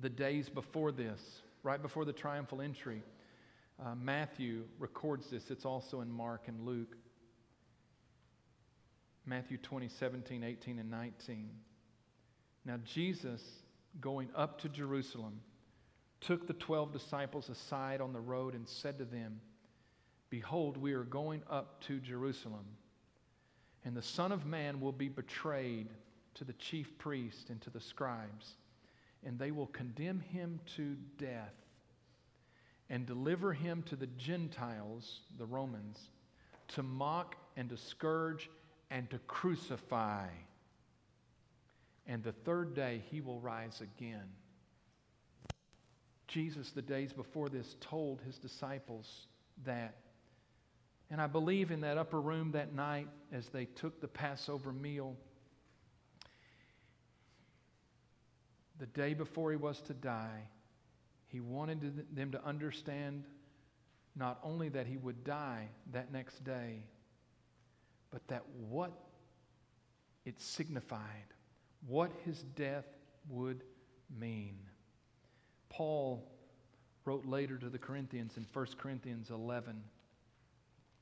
the 0.00 0.08
days 0.08 0.48
before 0.48 0.92
this, 0.92 1.20
right 1.62 1.82
before 1.82 2.04
the 2.04 2.12
triumphal 2.12 2.60
entry. 2.62 3.02
Uh, 3.84 3.94
Matthew 3.94 4.62
records 4.78 5.28
this. 5.30 5.50
It's 5.50 5.64
also 5.64 6.00
in 6.00 6.10
Mark 6.10 6.48
and 6.48 6.64
Luke. 6.64 6.96
Matthew 9.26 9.58
20, 9.58 9.88
17, 9.88 10.44
18, 10.44 10.78
and 10.78 10.90
19. 10.90 11.50
Now, 12.64 12.78
Jesus, 12.84 13.42
going 14.00 14.28
up 14.36 14.60
to 14.60 14.68
Jerusalem, 14.68 15.40
took 16.26 16.48
the 16.48 16.54
12 16.54 16.92
disciples 16.92 17.48
aside 17.48 18.00
on 18.00 18.12
the 18.12 18.20
road 18.20 18.54
and 18.54 18.68
said 18.68 18.98
to 18.98 19.04
them, 19.04 19.40
Behold, 20.28 20.76
we 20.76 20.92
are 20.92 21.04
going 21.04 21.40
up 21.48 21.80
to 21.82 22.00
Jerusalem, 22.00 22.66
and 23.84 23.96
the 23.96 24.02
Son 24.02 24.32
of 24.32 24.44
Man 24.44 24.80
will 24.80 24.90
be 24.90 25.08
betrayed 25.08 25.88
to 26.34 26.44
the 26.44 26.52
chief 26.54 26.98
priests 26.98 27.48
and 27.48 27.60
to 27.62 27.70
the 27.70 27.80
scribes, 27.80 28.56
and 29.24 29.38
they 29.38 29.52
will 29.52 29.68
condemn 29.68 30.18
him 30.18 30.58
to 30.74 30.96
death 31.16 31.54
and 32.90 33.06
deliver 33.06 33.52
him 33.52 33.84
to 33.84 33.94
the 33.94 34.08
Gentiles, 34.18 35.20
the 35.38 35.46
Romans, 35.46 36.10
to 36.68 36.82
mock 36.82 37.36
and 37.56 37.68
to 37.70 37.76
scourge 37.76 38.50
and 38.90 39.08
to 39.10 39.18
crucify. 39.28 40.26
And 42.08 42.24
the 42.24 42.32
third 42.32 42.74
day 42.74 43.02
he 43.12 43.20
will 43.20 43.38
rise 43.38 43.80
again. 43.80 44.26
Jesus, 46.28 46.70
the 46.70 46.82
days 46.82 47.12
before 47.12 47.48
this, 47.48 47.76
told 47.80 48.20
his 48.22 48.38
disciples 48.38 49.26
that. 49.64 49.96
And 51.10 51.20
I 51.20 51.26
believe 51.26 51.70
in 51.70 51.82
that 51.82 51.98
upper 51.98 52.20
room 52.20 52.52
that 52.52 52.74
night 52.74 53.08
as 53.32 53.48
they 53.48 53.66
took 53.66 54.00
the 54.00 54.08
Passover 54.08 54.72
meal, 54.72 55.16
the 58.78 58.86
day 58.86 59.14
before 59.14 59.50
he 59.50 59.56
was 59.56 59.80
to 59.82 59.94
die, 59.94 60.48
he 61.28 61.40
wanted 61.40 62.06
them 62.14 62.32
to 62.32 62.44
understand 62.44 63.24
not 64.14 64.38
only 64.42 64.68
that 64.70 64.86
he 64.86 64.96
would 64.96 65.24
die 65.24 65.68
that 65.92 66.12
next 66.12 66.42
day, 66.44 66.82
but 68.10 68.26
that 68.28 68.42
what 68.68 68.92
it 70.24 70.40
signified, 70.40 71.26
what 71.86 72.10
his 72.24 72.42
death 72.54 72.86
would 73.28 73.62
mean. 74.18 74.58
Paul 75.68 76.24
wrote 77.04 77.26
later 77.26 77.56
to 77.58 77.68
the 77.68 77.78
Corinthians 77.78 78.36
in 78.36 78.46
1 78.52 78.66
Corinthians 78.78 79.30
11 79.30 79.82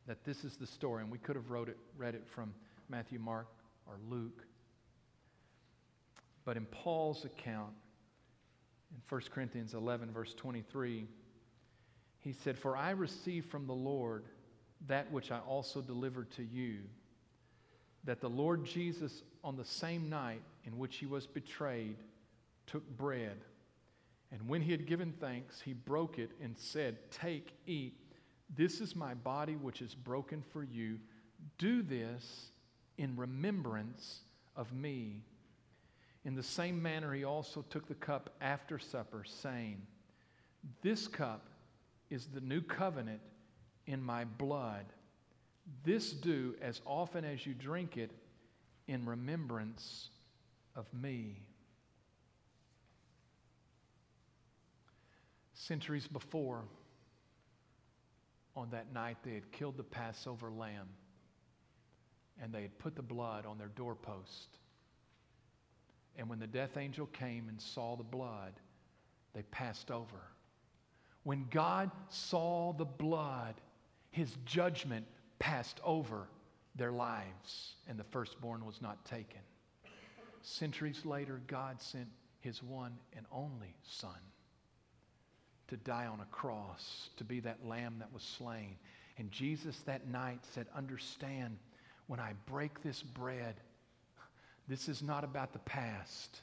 that 0.07 0.25
this 0.25 0.45
is 0.45 0.57
the 0.57 0.67
story, 0.67 1.03
and 1.03 1.11
we 1.11 1.19
could 1.19 1.37
have 1.37 1.51
wrote 1.51 1.69
it, 1.69 1.79
read 1.97 2.15
it 2.15 2.27
from 2.27 2.53
Matthew, 2.89 3.19
Mark, 3.19 3.49
or 3.87 3.95
Luke. 4.09 4.45
But 6.45 6.57
in 6.57 6.67
Paul's 6.67 7.25
account, 7.25 7.73
in 8.91 9.01
1 9.09 9.23
Corinthians 9.33 9.73
11, 9.73 10.13
verse 10.13 10.35
23, 10.35 11.07
he 12.21 12.33
said, 12.33 12.59
For 12.59 12.77
I 12.77 12.91
received 12.91 13.51
from 13.51 13.67
the 13.67 13.73
Lord 13.73 14.25
that 14.87 15.11
which 15.11 15.31
I 15.31 15.39
also 15.39 15.81
delivered 15.81 16.31
to 16.33 16.43
you 16.43 16.81
that 18.05 18.21
the 18.21 18.29
Lord 18.29 18.65
Jesus, 18.65 19.23
on 19.43 19.57
the 19.57 19.65
same 19.65 20.11
night 20.11 20.43
in 20.65 20.79
which 20.79 20.97
he 20.97 21.07
was 21.07 21.27
betrayed, 21.27 21.97
took 22.67 22.87
bread. 22.97 23.39
And 24.33 24.49
when 24.49 24.61
he 24.61 24.73
had 24.73 24.87
given 24.87 25.13
thanks, 25.21 25.61
he 25.61 25.73
broke 25.73 26.19
it 26.19 26.31
and 26.43 26.57
said, 26.59 26.97
Take, 27.11 27.55
eat. 27.67 27.95
This 28.57 28.81
is 28.81 28.97
my 28.97 29.15
body, 29.15 29.57
which 29.57 29.81
is 29.81 29.95
broken 29.95 30.43
for 30.53 30.65
you. 30.65 30.99
Do 31.59 31.83
this 31.83 32.51
in 32.99 33.17
remembrance 33.17 34.21
of 34.57 34.73
me. 34.73 35.23
In 36.25 36.35
the 36.35 36.43
same 36.43 36.81
manner, 36.81 37.13
he 37.13 37.25
also 37.25 37.63
took 37.69 37.87
the 37.87 37.95
cup 37.95 38.31
after 38.41 38.79
supper, 38.79 39.25
saying, 39.25 39.81
This 40.83 41.07
cup 41.07 41.47
is 42.11 42.27
the 42.27 42.41
new 42.41 42.61
covenant 42.61 43.21
in 43.87 44.03
my 44.03 44.25
blood. 44.25 44.87
This 45.85 46.13
do 46.13 46.55
as 46.61 46.81
often 46.87 47.25
as 47.25 47.47
you 47.47 47.55
drink 47.55 47.97
it 47.97 48.11
in 48.89 49.05
remembrance 49.05 50.09
of 50.77 50.87
me. 50.93 51.43
Centuries 55.67 56.07
before, 56.07 56.65
on 58.55 58.69
that 58.71 58.93
night, 58.93 59.17
they 59.25 59.33
had 59.33 59.51
killed 59.51 59.79
the 59.79 59.83
Passover 59.83 60.51
lamb 60.51 60.89
and 62.43 62.53
they 62.53 62.61
had 62.61 62.79
put 62.79 62.95
the 62.95 63.03
blood 63.03 63.47
on 63.47 63.57
their 63.57 63.69
doorpost. 63.69 64.59
And 66.19 66.29
when 66.29 66.39
the 66.39 66.47
death 66.47 66.77
angel 66.77 67.07
came 67.07 67.49
and 67.49 67.59
saw 67.59 67.97
the 67.97 68.05
blood, 68.05 68.53
they 69.33 69.43
passed 69.45 69.91
over. 69.91 70.21
When 71.23 71.47
God 71.51 71.91
saw 72.11 72.75
the 72.75 72.85
blood, 72.85 73.55
his 74.11 74.37
judgment 74.45 75.07
passed 75.39 75.81
over 75.83 76.29
their 76.77 76.93
lives, 76.93 77.77
and 77.89 77.99
the 77.99 78.05
firstborn 78.05 78.67
was 78.67 78.83
not 78.83 79.03
taken. 79.07 79.41
Centuries 80.43 81.07
later, 81.07 81.41
God 81.47 81.81
sent 81.81 82.09
his 82.41 82.63
one 82.63 82.99
and 83.17 83.25
only 83.33 83.75
Son 83.83 84.19
to 85.69 85.77
die 85.79 86.07
on 86.07 86.21
a 86.21 86.27
cross, 86.27 87.09
to 87.17 87.25
be 87.25 87.41
that 87.41 87.67
lamb 87.67 87.97
that 87.99 88.13
was 88.13 88.23
slain. 88.23 88.77
And 89.19 89.31
Jesus 89.31 89.79
that 89.87 90.09
night 90.09 90.41
said, 90.53 90.67
Understand, 90.77 91.57
when 92.07 92.21
I 92.21 92.33
break 92.47 92.83
this 92.83 93.03
bread, 93.03 93.55
this 94.69 94.89
is 94.89 95.03
not 95.03 95.25
about 95.25 95.53
the 95.53 95.59
past, 95.61 96.41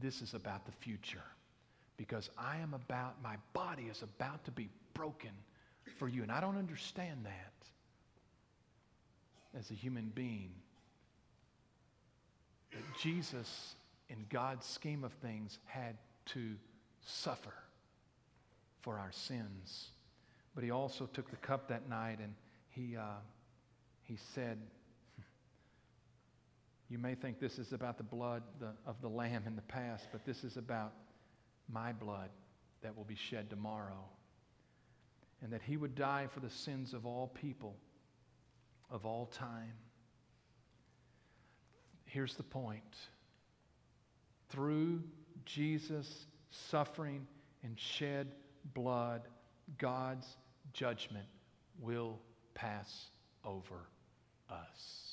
this 0.00 0.22
is 0.22 0.34
about 0.34 0.64
the 0.64 0.72
future. 0.72 1.24
Because 1.96 2.30
I 2.38 2.58
am 2.58 2.74
about, 2.74 3.22
my 3.22 3.36
body 3.52 3.84
is 3.84 4.02
about 4.02 4.44
to 4.44 4.50
be 4.50 4.68
broken 4.94 5.30
for 5.98 6.08
you. 6.08 6.22
And 6.22 6.32
I 6.32 6.40
don't 6.40 6.56
understand 6.56 7.24
that 7.24 7.52
as 9.58 9.70
a 9.70 9.74
human 9.74 10.10
being. 10.14 10.50
That 12.72 12.82
Jesus, 13.00 13.74
in 14.08 14.24
God's 14.30 14.66
scheme 14.66 15.04
of 15.04 15.12
things, 15.14 15.58
had 15.66 15.96
to 16.26 16.54
suffer 17.04 17.52
for 18.82 18.98
our 18.98 19.12
sins. 19.12 19.88
But 20.54 20.64
he 20.64 20.70
also 20.70 21.06
took 21.06 21.30
the 21.30 21.36
cup 21.36 21.68
that 21.68 21.88
night 21.88 22.18
and 22.20 22.34
he, 22.68 22.96
uh, 22.96 23.20
he 24.02 24.18
said, 24.34 24.58
You 26.90 26.98
may 26.98 27.14
think 27.14 27.40
this 27.40 27.58
is 27.58 27.72
about 27.72 27.96
the 27.96 28.04
blood 28.04 28.42
of 28.86 29.00
the 29.00 29.08
Lamb 29.08 29.44
in 29.46 29.56
the 29.56 29.62
past, 29.62 30.08
but 30.12 30.24
this 30.26 30.44
is 30.44 30.56
about 30.56 30.92
my 31.72 31.92
blood 31.92 32.28
that 32.82 32.96
will 32.96 33.04
be 33.04 33.14
shed 33.14 33.48
tomorrow. 33.48 34.04
And 35.42 35.52
that 35.52 35.62
he 35.62 35.76
would 35.76 35.94
die 35.94 36.28
for 36.32 36.40
the 36.40 36.50
sins 36.50 36.92
of 36.92 37.06
all 37.06 37.28
people 37.28 37.76
of 38.90 39.06
all 39.06 39.26
time. 39.26 39.72
Here's 42.04 42.34
the 42.34 42.42
point 42.42 42.82
through 44.50 45.02
Jesus' 45.46 46.26
suffering 46.50 47.26
and 47.64 47.78
shed 47.80 48.28
blood, 48.74 49.22
God's 49.78 50.26
judgment 50.72 51.26
will 51.80 52.18
pass 52.54 53.06
over 53.44 53.86
us. 54.50 55.12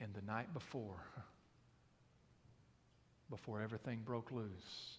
And 0.00 0.14
the 0.14 0.22
night 0.22 0.52
before, 0.54 1.04
before 3.30 3.60
everything 3.60 4.00
broke 4.04 4.32
loose, 4.32 4.96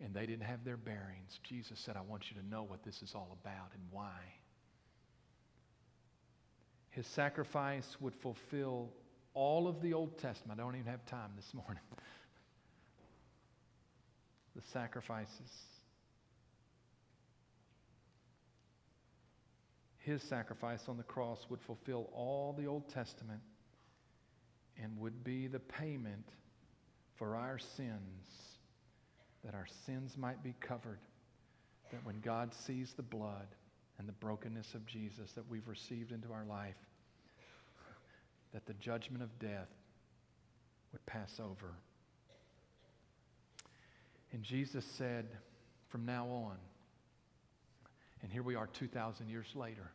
and 0.00 0.14
they 0.14 0.26
didn't 0.26 0.46
have 0.46 0.64
their 0.64 0.76
bearings, 0.76 1.38
Jesus 1.42 1.78
said, 1.78 1.96
I 1.96 2.00
want 2.00 2.30
you 2.30 2.40
to 2.40 2.48
know 2.48 2.62
what 2.62 2.84
this 2.84 3.02
is 3.02 3.12
all 3.14 3.36
about 3.42 3.72
and 3.74 3.82
why. 3.90 4.18
His 6.90 7.06
sacrifice 7.06 7.96
would 8.00 8.14
fulfill 8.14 8.90
all 9.38 9.68
of 9.68 9.80
the 9.80 9.94
Old 9.94 10.18
Testament. 10.18 10.58
I 10.58 10.64
don't 10.64 10.74
even 10.74 10.90
have 10.90 11.06
time 11.06 11.30
this 11.36 11.54
morning. 11.54 11.82
the 14.56 14.62
sacrifices. 14.72 15.52
His 19.98 20.20
sacrifice 20.22 20.80
on 20.88 20.96
the 20.96 21.04
cross 21.04 21.38
would 21.50 21.60
fulfill 21.62 22.10
all 22.12 22.52
the 22.58 22.66
Old 22.66 22.92
Testament 22.92 23.40
and 24.82 24.98
would 24.98 25.22
be 25.22 25.46
the 25.46 25.60
payment 25.60 26.26
for 27.16 27.36
our 27.36 27.60
sins 27.76 28.26
that 29.44 29.54
our 29.54 29.68
sins 29.86 30.16
might 30.16 30.42
be 30.42 30.54
covered, 30.60 30.98
that 31.92 32.04
when 32.04 32.18
God 32.20 32.52
sees 32.66 32.92
the 32.96 33.04
blood 33.04 33.46
and 33.98 34.08
the 34.08 34.12
brokenness 34.12 34.74
of 34.74 34.84
Jesus 34.84 35.30
that 35.36 35.48
we've 35.48 35.68
received 35.68 36.10
into 36.10 36.32
our 36.32 36.44
life, 36.44 36.74
that 38.52 38.66
the 38.66 38.74
judgment 38.74 39.22
of 39.22 39.38
death 39.38 39.68
would 40.92 41.04
pass 41.06 41.40
over. 41.40 41.72
And 44.32 44.42
Jesus 44.42 44.84
said, 44.96 45.26
from 45.88 46.04
now 46.04 46.26
on, 46.28 46.56
and 48.22 48.32
here 48.32 48.42
we 48.42 48.54
are 48.54 48.66
2,000 48.66 49.28
years 49.28 49.46
later, 49.54 49.90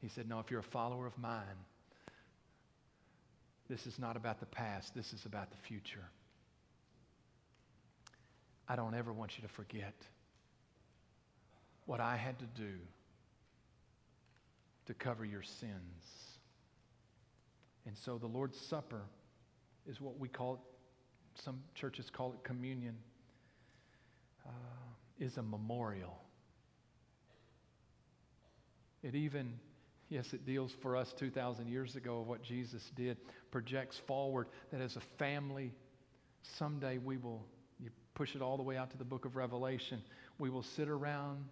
he 0.00 0.08
said, 0.08 0.28
No, 0.28 0.38
if 0.40 0.50
you're 0.50 0.60
a 0.60 0.62
follower 0.62 1.06
of 1.06 1.16
mine, 1.18 1.44
This 3.70 3.86
is 3.86 4.00
not 4.00 4.16
about 4.16 4.40
the 4.40 4.46
past, 4.46 4.96
this 4.96 5.12
is 5.12 5.26
about 5.26 5.52
the 5.52 5.56
future. 5.58 6.10
I 8.68 8.74
don't 8.74 8.94
ever 8.94 9.12
want 9.12 9.36
you 9.36 9.42
to 9.42 9.48
forget 9.54 9.94
what 11.86 12.00
I 12.00 12.16
had 12.16 12.36
to 12.40 12.46
do 12.46 12.72
to 14.86 14.94
cover 14.94 15.24
your 15.24 15.42
sins. 15.42 16.29
And 17.86 17.96
so 17.96 18.18
the 18.18 18.26
Lord's 18.26 18.58
Supper 18.60 19.02
is 19.86 20.00
what 20.00 20.18
we 20.18 20.28
call 20.28 20.54
it, 20.54 21.42
some 21.42 21.60
churches 21.74 22.10
call 22.10 22.32
it 22.32 22.44
communion, 22.44 22.96
uh, 24.46 24.50
is 25.18 25.36
a 25.36 25.42
memorial. 25.42 26.20
It 29.02 29.14
even, 29.14 29.54
yes, 30.08 30.32
it 30.34 30.44
deals 30.44 30.72
for 30.82 30.96
us 30.96 31.14
2,000 31.18 31.68
years 31.68 31.96
ago 31.96 32.20
of 32.20 32.26
what 32.26 32.42
Jesus 32.42 32.90
did, 32.94 33.16
projects 33.50 33.98
forward 34.06 34.48
that 34.70 34.80
as 34.80 34.96
a 34.96 35.00
family, 35.18 35.72
someday 36.42 36.98
we 36.98 37.16
will, 37.16 37.46
you 37.78 37.90
push 38.14 38.34
it 38.34 38.42
all 38.42 38.56
the 38.56 38.62
way 38.62 38.76
out 38.76 38.90
to 38.90 38.98
the 38.98 39.04
book 39.04 39.24
of 39.24 39.36
Revelation, 39.36 40.02
we 40.38 40.50
will 40.50 40.62
sit 40.62 40.88
around 40.88 41.46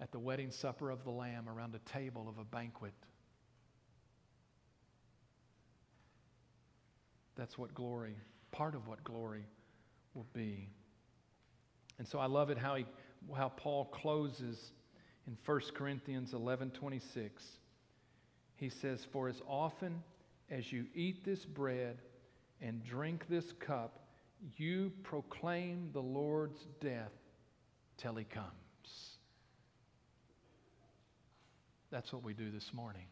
at 0.00 0.10
the 0.10 0.18
wedding 0.18 0.50
supper 0.50 0.90
of 0.90 1.04
the 1.04 1.10
Lamb 1.10 1.48
around 1.48 1.74
a 1.74 1.90
table 1.90 2.28
of 2.28 2.38
a 2.38 2.44
banquet. 2.44 2.94
That's 7.40 7.56
what 7.56 7.72
glory, 7.72 8.16
part 8.52 8.74
of 8.74 8.86
what 8.86 9.02
glory 9.02 9.46
will 10.12 10.26
be. 10.34 10.68
And 11.98 12.06
so 12.06 12.18
I 12.18 12.26
love 12.26 12.50
it 12.50 12.58
how, 12.58 12.74
he, 12.74 12.84
how 13.34 13.48
Paul 13.48 13.86
closes 13.86 14.72
in 15.26 15.38
1 15.46 15.60
Corinthians 15.74 16.34
11 16.34 16.72
26. 16.72 17.42
He 18.56 18.68
says, 18.68 19.06
For 19.10 19.26
as 19.26 19.40
often 19.48 20.02
as 20.50 20.70
you 20.70 20.84
eat 20.94 21.24
this 21.24 21.46
bread 21.46 21.96
and 22.60 22.84
drink 22.84 23.24
this 23.30 23.54
cup, 23.58 24.04
you 24.58 24.92
proclaim 25.02 25.88
the 25.94 26.02
Lord's 26.02 26.66
death 26.82 27.14
till 27.96 28.16
he 28.16 28.24
comes. 28.24 28.48
That's 31.90 32.12
what 32.12 32.22
we 32.22 32.34
do 32.34 32.50
this 32.50 32.74
morning. 32.74 33.06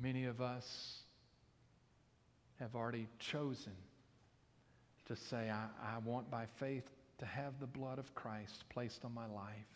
Many 0.00 0.26
of 0.26 0.40
us 0.40 1.01
have 2.62 2.76
already 2.76 3.08
chosen 3.18 3.72
to 5.06 5.16
say, 5.16 5.50
I, 5.50 5.66
I 5.82 5.98
want 5.98 6.30
by 6.30 6.46
faith 6.60 6.88
to 7.18 7.26
have 7.26 7.54
the 7.58 7.66
blood 7.66 7.98
of 7.98 8.14
Christ 8.14 8.64
placed 8.70 9.04
on 9.04 9.12
my 9.12 9.26
life, 9.26 9.66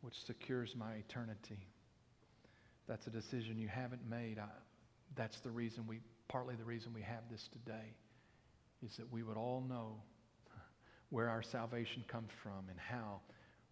which 0.00 0.14
secures 0.24 0.74
my 0.76 0.92
eternity. 0.94 1.58
That's 2.86 3.06
a 3.08 3.10
decision 3.10 3.58
you 3.58 3.66
haven't 3.66 4.08
made. 4.08 4.38
I, 4.38 4.46
that's 5.16 5.40
the 5.40 5.50
reason 5.50 5.86
we, 5.88 5.98
partly 6.28 6.54
the 6.54 6.64
reason 6.64 6.92
we 6.94 7.02
have 7.02 7.22
this 7.30 7.48
today, 7.52 7.94
is 8.84 8.96
that 8.96 9.12
we 9.12 9.24
would 9.24 9.36
all 9.36 9.64
know 9.68 9.96
where 11.10 11.28
our 11.28 11.42
salvation 11.42 12.04
comes 12.06 12.30
from 12.44 12.68
and 12.70 12.78
how 12.78 13.20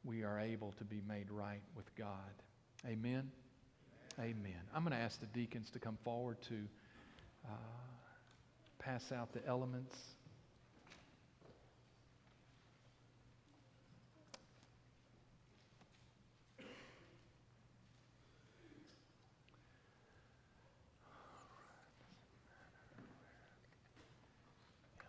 we 0.03 0.25
are 0.25 0.41
able 0.41 0.73
to 0.79 0.85
be 0.85 1.01
made 1.07 1.31
right 1.31 1.63
with 1.77 1.95
God. 1.95 2.09
Amen? 2.85 3.31
Amen. 4.19 4.37
Amen. 4.37 4.61
I'm 4.75 4.83
going 4.83 4.97
to 4.97 5.03
ask 5.03 5.21
the 5.21 5.27
deacons 5.27 5.71
to 5.71 5.79
come 5.79 5.97
forward 6.05 6.39
to 6.49 6.57
uh, 7.47 7.51
pass 8.79 9.13
out 9.13 9.33
the 9.33 9.47
elements. 9.47 9.97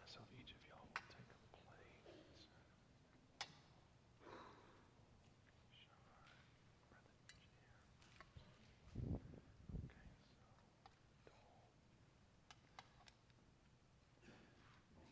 So 0.06 0.21
each 0.39 0.52
of 0.52 0.62
y'all 0.69 0.88
will 0.95 1.08
take 1.12 1.28
a 1.28 1.39
plate. 1.52 1.91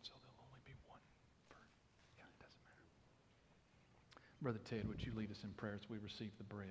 So 0.04 0.12
there'll 0.20 0.36
only 0.48 0.60
be 0.64 0.76
one 0.88 1.00
per, 1.50 1.60
yeah, 2.16 2.28
it 2.28 2.40
doesn't 2.40 2.64
matter. 2.64 2.86
Brother 4.44 4.60
Ted, 4.70 4.86
would 4.90 5.00
you 5.06 5.14
lead 5.16 5.32
us 5.32 5.40
in 5.46 5.52
prayer 5.52 5.74
as 5.74 5.90
we 5.90 5.98
receive 6.00 6.32
the 6.38 6.44
bread? 6.44 6.68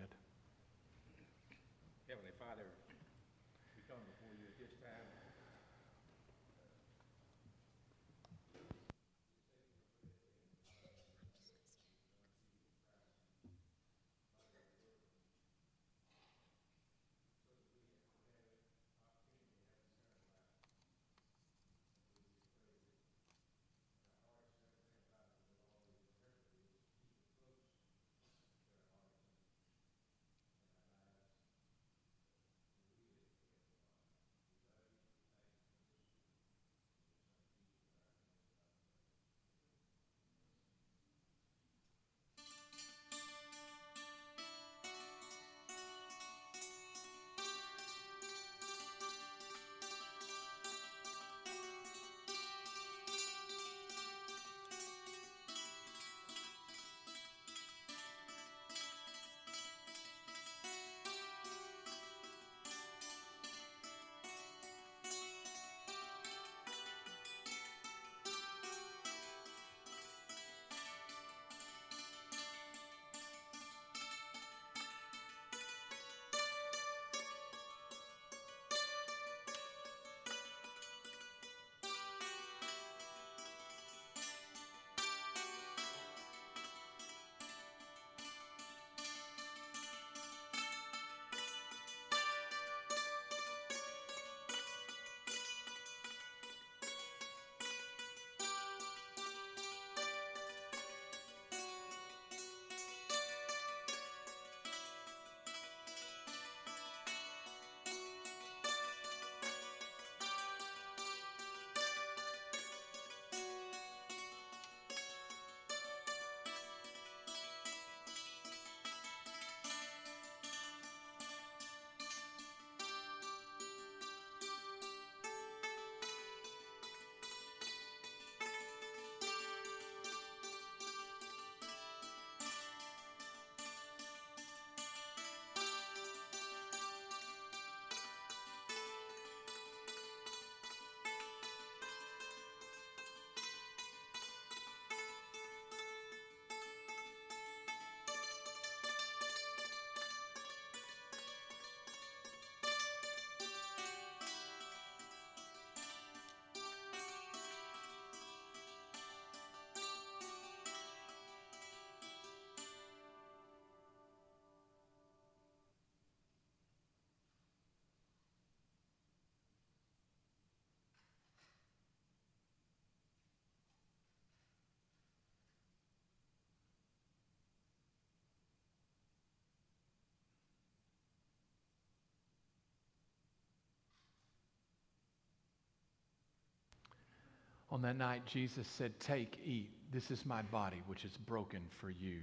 On 187.72 187.80
that 187.80 187.96
night, 187.96 188.26
Jesus 188.26 188.68
said, 188.68 189.00
Take, 189.00 189.38
eat. 189.46 189.70
This 189.90 190.10
is 190.10 190.26
my 190.26 190.42
body, 190.42 190.82
which 190.86 191.06
is 191.06 191.16
broken 191.16 191.62
for 191.80 191.88
you. 191.88 192.18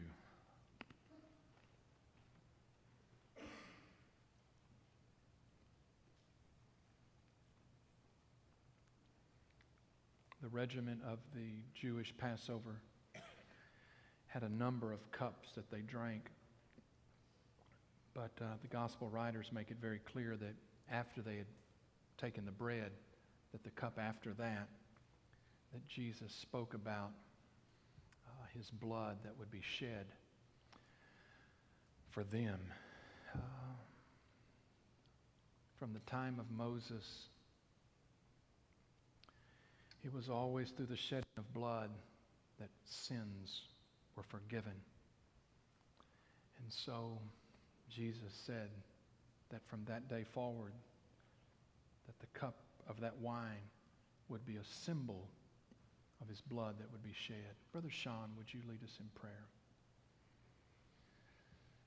The 10.44 10.50
regiment 10.50 11.00
of 11.04 11.18
the 11.34 11.50
Jewish 11.74 12.14
Passover 12.20 12.80
had 14.28 14.44
a 14.44 14.50
number 14.50 14.94
of 14.94 15.00
cups 15.12 15.50
that 15.56 15.72
they 15.72 15.82
drank. 15.82 16.30
But 18.14 18.32
uh, 18.40 18.46
the 18.62 18.68
gospel 18.68 19.10
writers 19.10 19.50
make 19.52 19.72
it 19.72 19.78
very 19.82 20.00
clear 20.00 20.38
that 20.38 20.54
after 20.92 21.24
they 21.24 21.38
had 21.38 21.48
taken 22.20 22.46
the 22.46 22.52
bread, 22.52 22.92
that 23.52 23.64
the 23.64 23.72
cup 23.72 23.98
after 24.00 24.34
that, 24.36 24.70
that 25.74 25.88
Jesus 25.88 26.32
spoke 26.34 26.74
about 26.74 27.12
uh, 28.28 28.46
his 28.58 28.70
blood 28.70 29.18
that 29.24 29.38
would 29.38 29.52
be 29.52 29.62
shed 29.62 30.06
for 32.12 32.24
them. 32.24 32.60
Uh, 33.36 33.40
from 35.78 35.94
the 35.94 36.00
time 36.12 36.40
of 36.40 36.50
Moses, 36.52 37.28
it 40.04 40.14
was 40.14 40.30
always 40.30 40.72
through 40.72 40.88
the 40.88 40.98
shedding 40.98 41.24
of 41.38 41.54
blood 41.54 41.90
that 42.60 42.70
sins 42.86 43.62
were 44.16 44.24
forgiven. 44.24 44.74
And 46.62 46.74
so 46.74 47.20
Jesus 47.90 48.34
said 48.46 48.70
that 49.50 49.62
from 49.68 49.86
that 49.88 50.10
day 50.10 50.26
forward, 50.34 50.74
that 52.08 52.20
the 52.20 52.40
cup 52.40 52.56
of 52.88 53.00
that 53.02 53.18
wine 53.20 53.64
would 54.28 54.46
be 54.46 54.56
a 54.56 54.66
symbol 54.86 55.28
of 56.22 56.28
his 56.28 56.42
blood 56.42 56.76
that 56.80 56.92
would 56.92 57.04
be 57.04 57.16
shed. 57.16 57.56
Brother 57.72 57.90
Sean, 57.90 58.36
would 58.38 58.54
you 58.54 58.60
lead 58.68 58.84
us 58.84 58.98
in 59.00 59.08
prayer? 59.16 59.48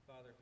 Father, 0.09 0.33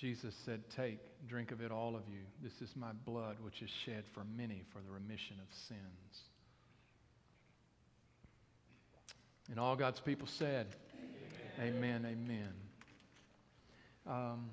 Jesus 0.00 0.34
said, 0.46 0.62
Take, 0.74 0.98
drink 1.28 1.52
of 1.52 1.60
it, 1.60 1.70
all 1.70 1.94
of 1.94 2.08
you. 2.08 2.20
This 2.42 2.62
is 2.62 2.74
my 2.74 2.92
blood, 3.04 3.36
which 3.42 3.60
is 3.60 3.68
shed 3.84 4.04
for 4.14 4.24
many 4.36 4.62
for 4.72 4.80
the 4.80 4.90
remission 4.90 5.36
of 5.38 5.54
sins. 5.54 6.22
And 9.50 9.60
all 9.60 9.76
God's 9.76 10.00
people 10.00 10.26
said, 10.26 10.68
Amen, 11.58 12.06
amen. 12.06 12.06
amen. 12.06 12.52
Um, 14.06 14.50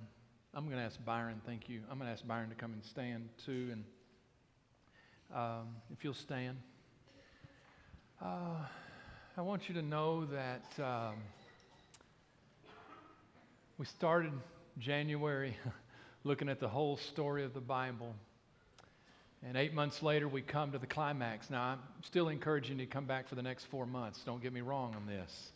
I'm 0.53 0.65
going 0.65 0.77
to 0.77 0.83
ask 0.83 0.97
Byron, 1.05 1.39
thank 1.45 1.69
you. 1.69 1.79
I'm 1.89 1.97
going 1.97 2.07
to 2.07 2.13
ask 2.13 2.27
Byron 2.27 2.49
to 2.49 2.55
come 2.55 2.73
and 2.73 2.83
stand 2.83 3.29
too. 3.45 3.69
And 3.71 3.83
um, 5.33 5.67
if 5.93 6.03
you'll 6.03 6.13
stand, 6.13 6.57
uh, 8.21 8.65
I 9.37 9.41
want 9.41 9.69
you 9.69 9.75
to 9.75 9.81
know 9.81 10.25
that 10.25 10.83
um, 10.83 11.15
we 13.77 13.85
started 13.85 14.33
January 14.79 15.57
looking 16.23 16.49
at 16.49 16.59
the 16.59 16.67
whole 16.67 16.97
story 16.97 17.43
of 17.43 17.53
the 17.53 17.61
Bible. 17.61 18.13
And 19.43 19.55
eight 19.55 19.73
months 19.73 20.01
later, 20.03 20.27
we 20.27 20.41
come 20.41 20.71
to 20.71 20.77
the 20.77 20.87
climax. 20.87 21.49
Now, 21.49 21.63
I'm 21.63 21.79
still 22.03 22.29
encouraging 22.29 22.79
you 22.79 22.85
to 22.85 22.91
come 22.91 23.05
back 23.05 23.27
for 23.27 23.35
the 23.35 23.41
next 23.41 23.65
four 23.65 23.85
months. 23.85 24.21
Don't 24.25 24.41
get 24.41 24.53
me 24.53 24.61
wrong 24.61 24.95
on 24.95 25.05
this. 25.05 25.51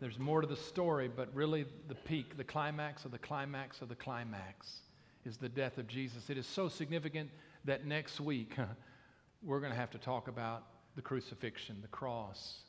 There's 0.00 0.18
more 0.18 0.40
to 0.40 0.46
the 0.46 0.56
story, 0.56 1.10
but 1.14 1.28
really, 1.34 1.66
the 1.88 1.94
peak, 1.94 2.36
the 2.36 2.44
climax 2.44 3.04
of 3.04 3.10
the 3.10 3.18
climax 3.18 3.82
of 3.82 3.88
the 3.88 3.94
climax 3.94 4.80
is 5.26 5.36
the 5.36 5.48
death 5.48 5.76
of 5.76 5.86
Jesus. 5.86 6.30
It 6.30 6.38
is 6.38 6.46
so 6.46 6.68
significant 6.68 7.30
that 7.64 7.86
next 7.86 8.20
week 8.20 8.54
we're 9.42 9.60
going 9.60 9.72
to 9.72 9.78
have 9.78 9.90
to 9.90 9.98
talk 9.98 10.28
about 10.28 10.64
the 10.96 11.02
crucifixion, 11.02 11.78
the 11.82 11.88
cross. 11.88 12.60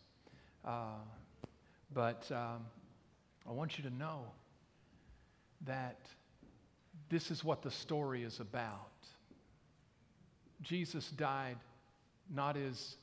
Uh, 0.66 1.00
but 1.94 2.30
um, 2.32 2.66
I 3.48 3.52
want 3.52 3.78
you 3.78 3.84
to 3.86 3.96
know 3.96 4.26
that 5.66 6.00
this 7.10 7.32
is 7.32 7.44
what 7.44 7.62
the 7.62 7.72
story 7.72 8.24
is 8.24 8.40
about. 8.40 8.90
Jesus 10.62 11.10
died 11.12 11.58
not 12.34 12.56
as 12.56 12.96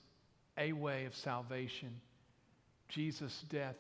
a 0.57 0.73
way 0.73 1.05
of 1.05 1.15
salvation, 1.15 2.01
Jesus' 2.89 3.45
death 3.49 3.77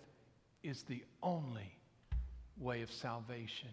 is 0.62 0.82
the 0.82 1.02
only 1.22 1.74
way 2.58 2.82
of 2.82 2.90
salvation. 2.90 3.70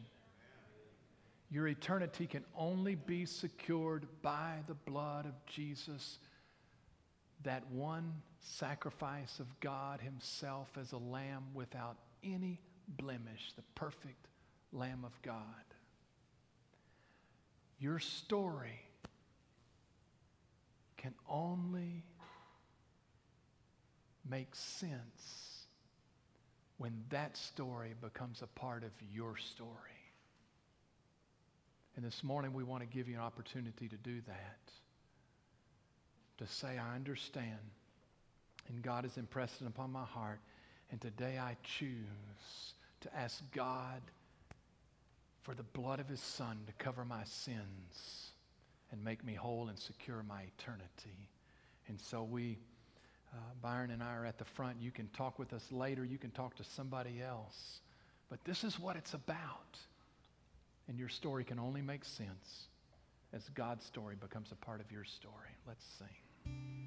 Your 1.51 1.67
eternity 1.67 2.25
can 2.25 2.43
only 2.57 2.95
be 2.95 3.25
secured 3.25 4.07
by 4.21 4.55
the 4.67 4.73
blood 4.73 5.25
of 5.25 5.33
Jesus, 5.45 6.19
that 7.43 7.63
one 7.69 8.13
sacrifice 8.39 9.39
of 9.39 9.47
God 9.59 10.01
Himself 10.01 10.69
as 10.79 10.91
a 10.93 10.97
lamb 10.97 11.43
without 11.53 11.97
any 12.23 12.59
blemish, 12.97 13.53
the 13.55 13.63
perfect 13.75 14.27
Lamb 14.75 15.03
of 15.05 15.19
God. 15.21 15.35
Your 17.79 17.99
story 17.99 18.79
can 20.97 21.13
only 21.29 22.03
make 24.29 24.55
sense 24.55 25.65
when 26.77 27.03
that 27.09 27.38
story 27.38 27.93
becomes 28.01 28.41
a 28.41 28.47
part 28.47 28.83
of 28.83 28.91
your 29.13 29.38
story. 29.38 29.69
And 31.95 32.03
this 32.03 32.23
morning, 32.23 32.53
we 32.53 32.63
want 32.63 32.81
to 32.81 32.88
give 32.88 33.07
you 33.07 33.15
an 33.15 33.21
opportunity 33.21 33.88
to 33.88 33.95
do 33.97 34.19
that. 34.27 34.59
To 36.39 36.47
say, 36.47 36.77
I 36.77 36.95
understand. 36.95 37.59
And 38.67 38.81
God 38.81 39.05
has 39.05 39.17
impressed 39.17 39.61
it 39.61 39.67
upon 39.67 39.91
my 39.91 40.03
heart. 40.03 40.39
And 40.91 40.99
today 40.99 41.38
I 41.39 41.55
choose 41.63 42.73
to 43.01 43.15
ask 43.15 43.41
God 43.53 44.01
for 45.45 45.53
the 45.53 45.63
blood 45.63 45.99
of 45.99 46.08
his 46.08 46.19
son 46.19 46.58
to 46.65 46.73
cover 46.84 47.05
my 47.05 47.23
sins 47.23 48.31
and 48.91 49.03
make 49.03 49.23
me 49.23 49.36
whole 49.36 49.69
and 49.69 49.77
secure 49.77 50.23
my 50.27 50.41
eternity. 50.41 51.29
And 51.88 52.01
so 52.01 52.23
we, 52.23 52.58
uh, 53.31 53.38
Byron 53.62 53.91
and 53.91 54.01
I 54.01 54.15
are 54.15 54.25
at 54.25 54.39
the 54.39 54.45
front. 54.45 54.77
You 54.81 54.89
can 54.89 55.08
talk 55.10 55.38
with 55.38 55.53
us 55.53 55.71
later. 55.71 56.03
You 56.03 56.17
can 56.17 56.31
talk 56.31 56.55
to 56.55 56.63
somebody 56.63 57.21
else. 57.21 57.81
But 58.27 58.43
this 58.43 58.63
is 58.63 58.79
what 58.79 58.95
it's 58.95 59.13
about. 59.13 59.77
And 60.88 60.97
your 60.97 61.10
story 61.10 61.43
can 61.43 61.60
only 61.60 61.81
make 61.81 62.05
sense 62.05 62.69
as 63.31 63.47
God's 63.49 63.86
story 63.86 64.15
becomes 64.19 64.51
a 64.51 64.55
part 64.55 64.81
of 64.81 64.91
your 64.91 65.03
story. 65.03 65.51
Let's 65.67 65.86
sing. 65.99 66.86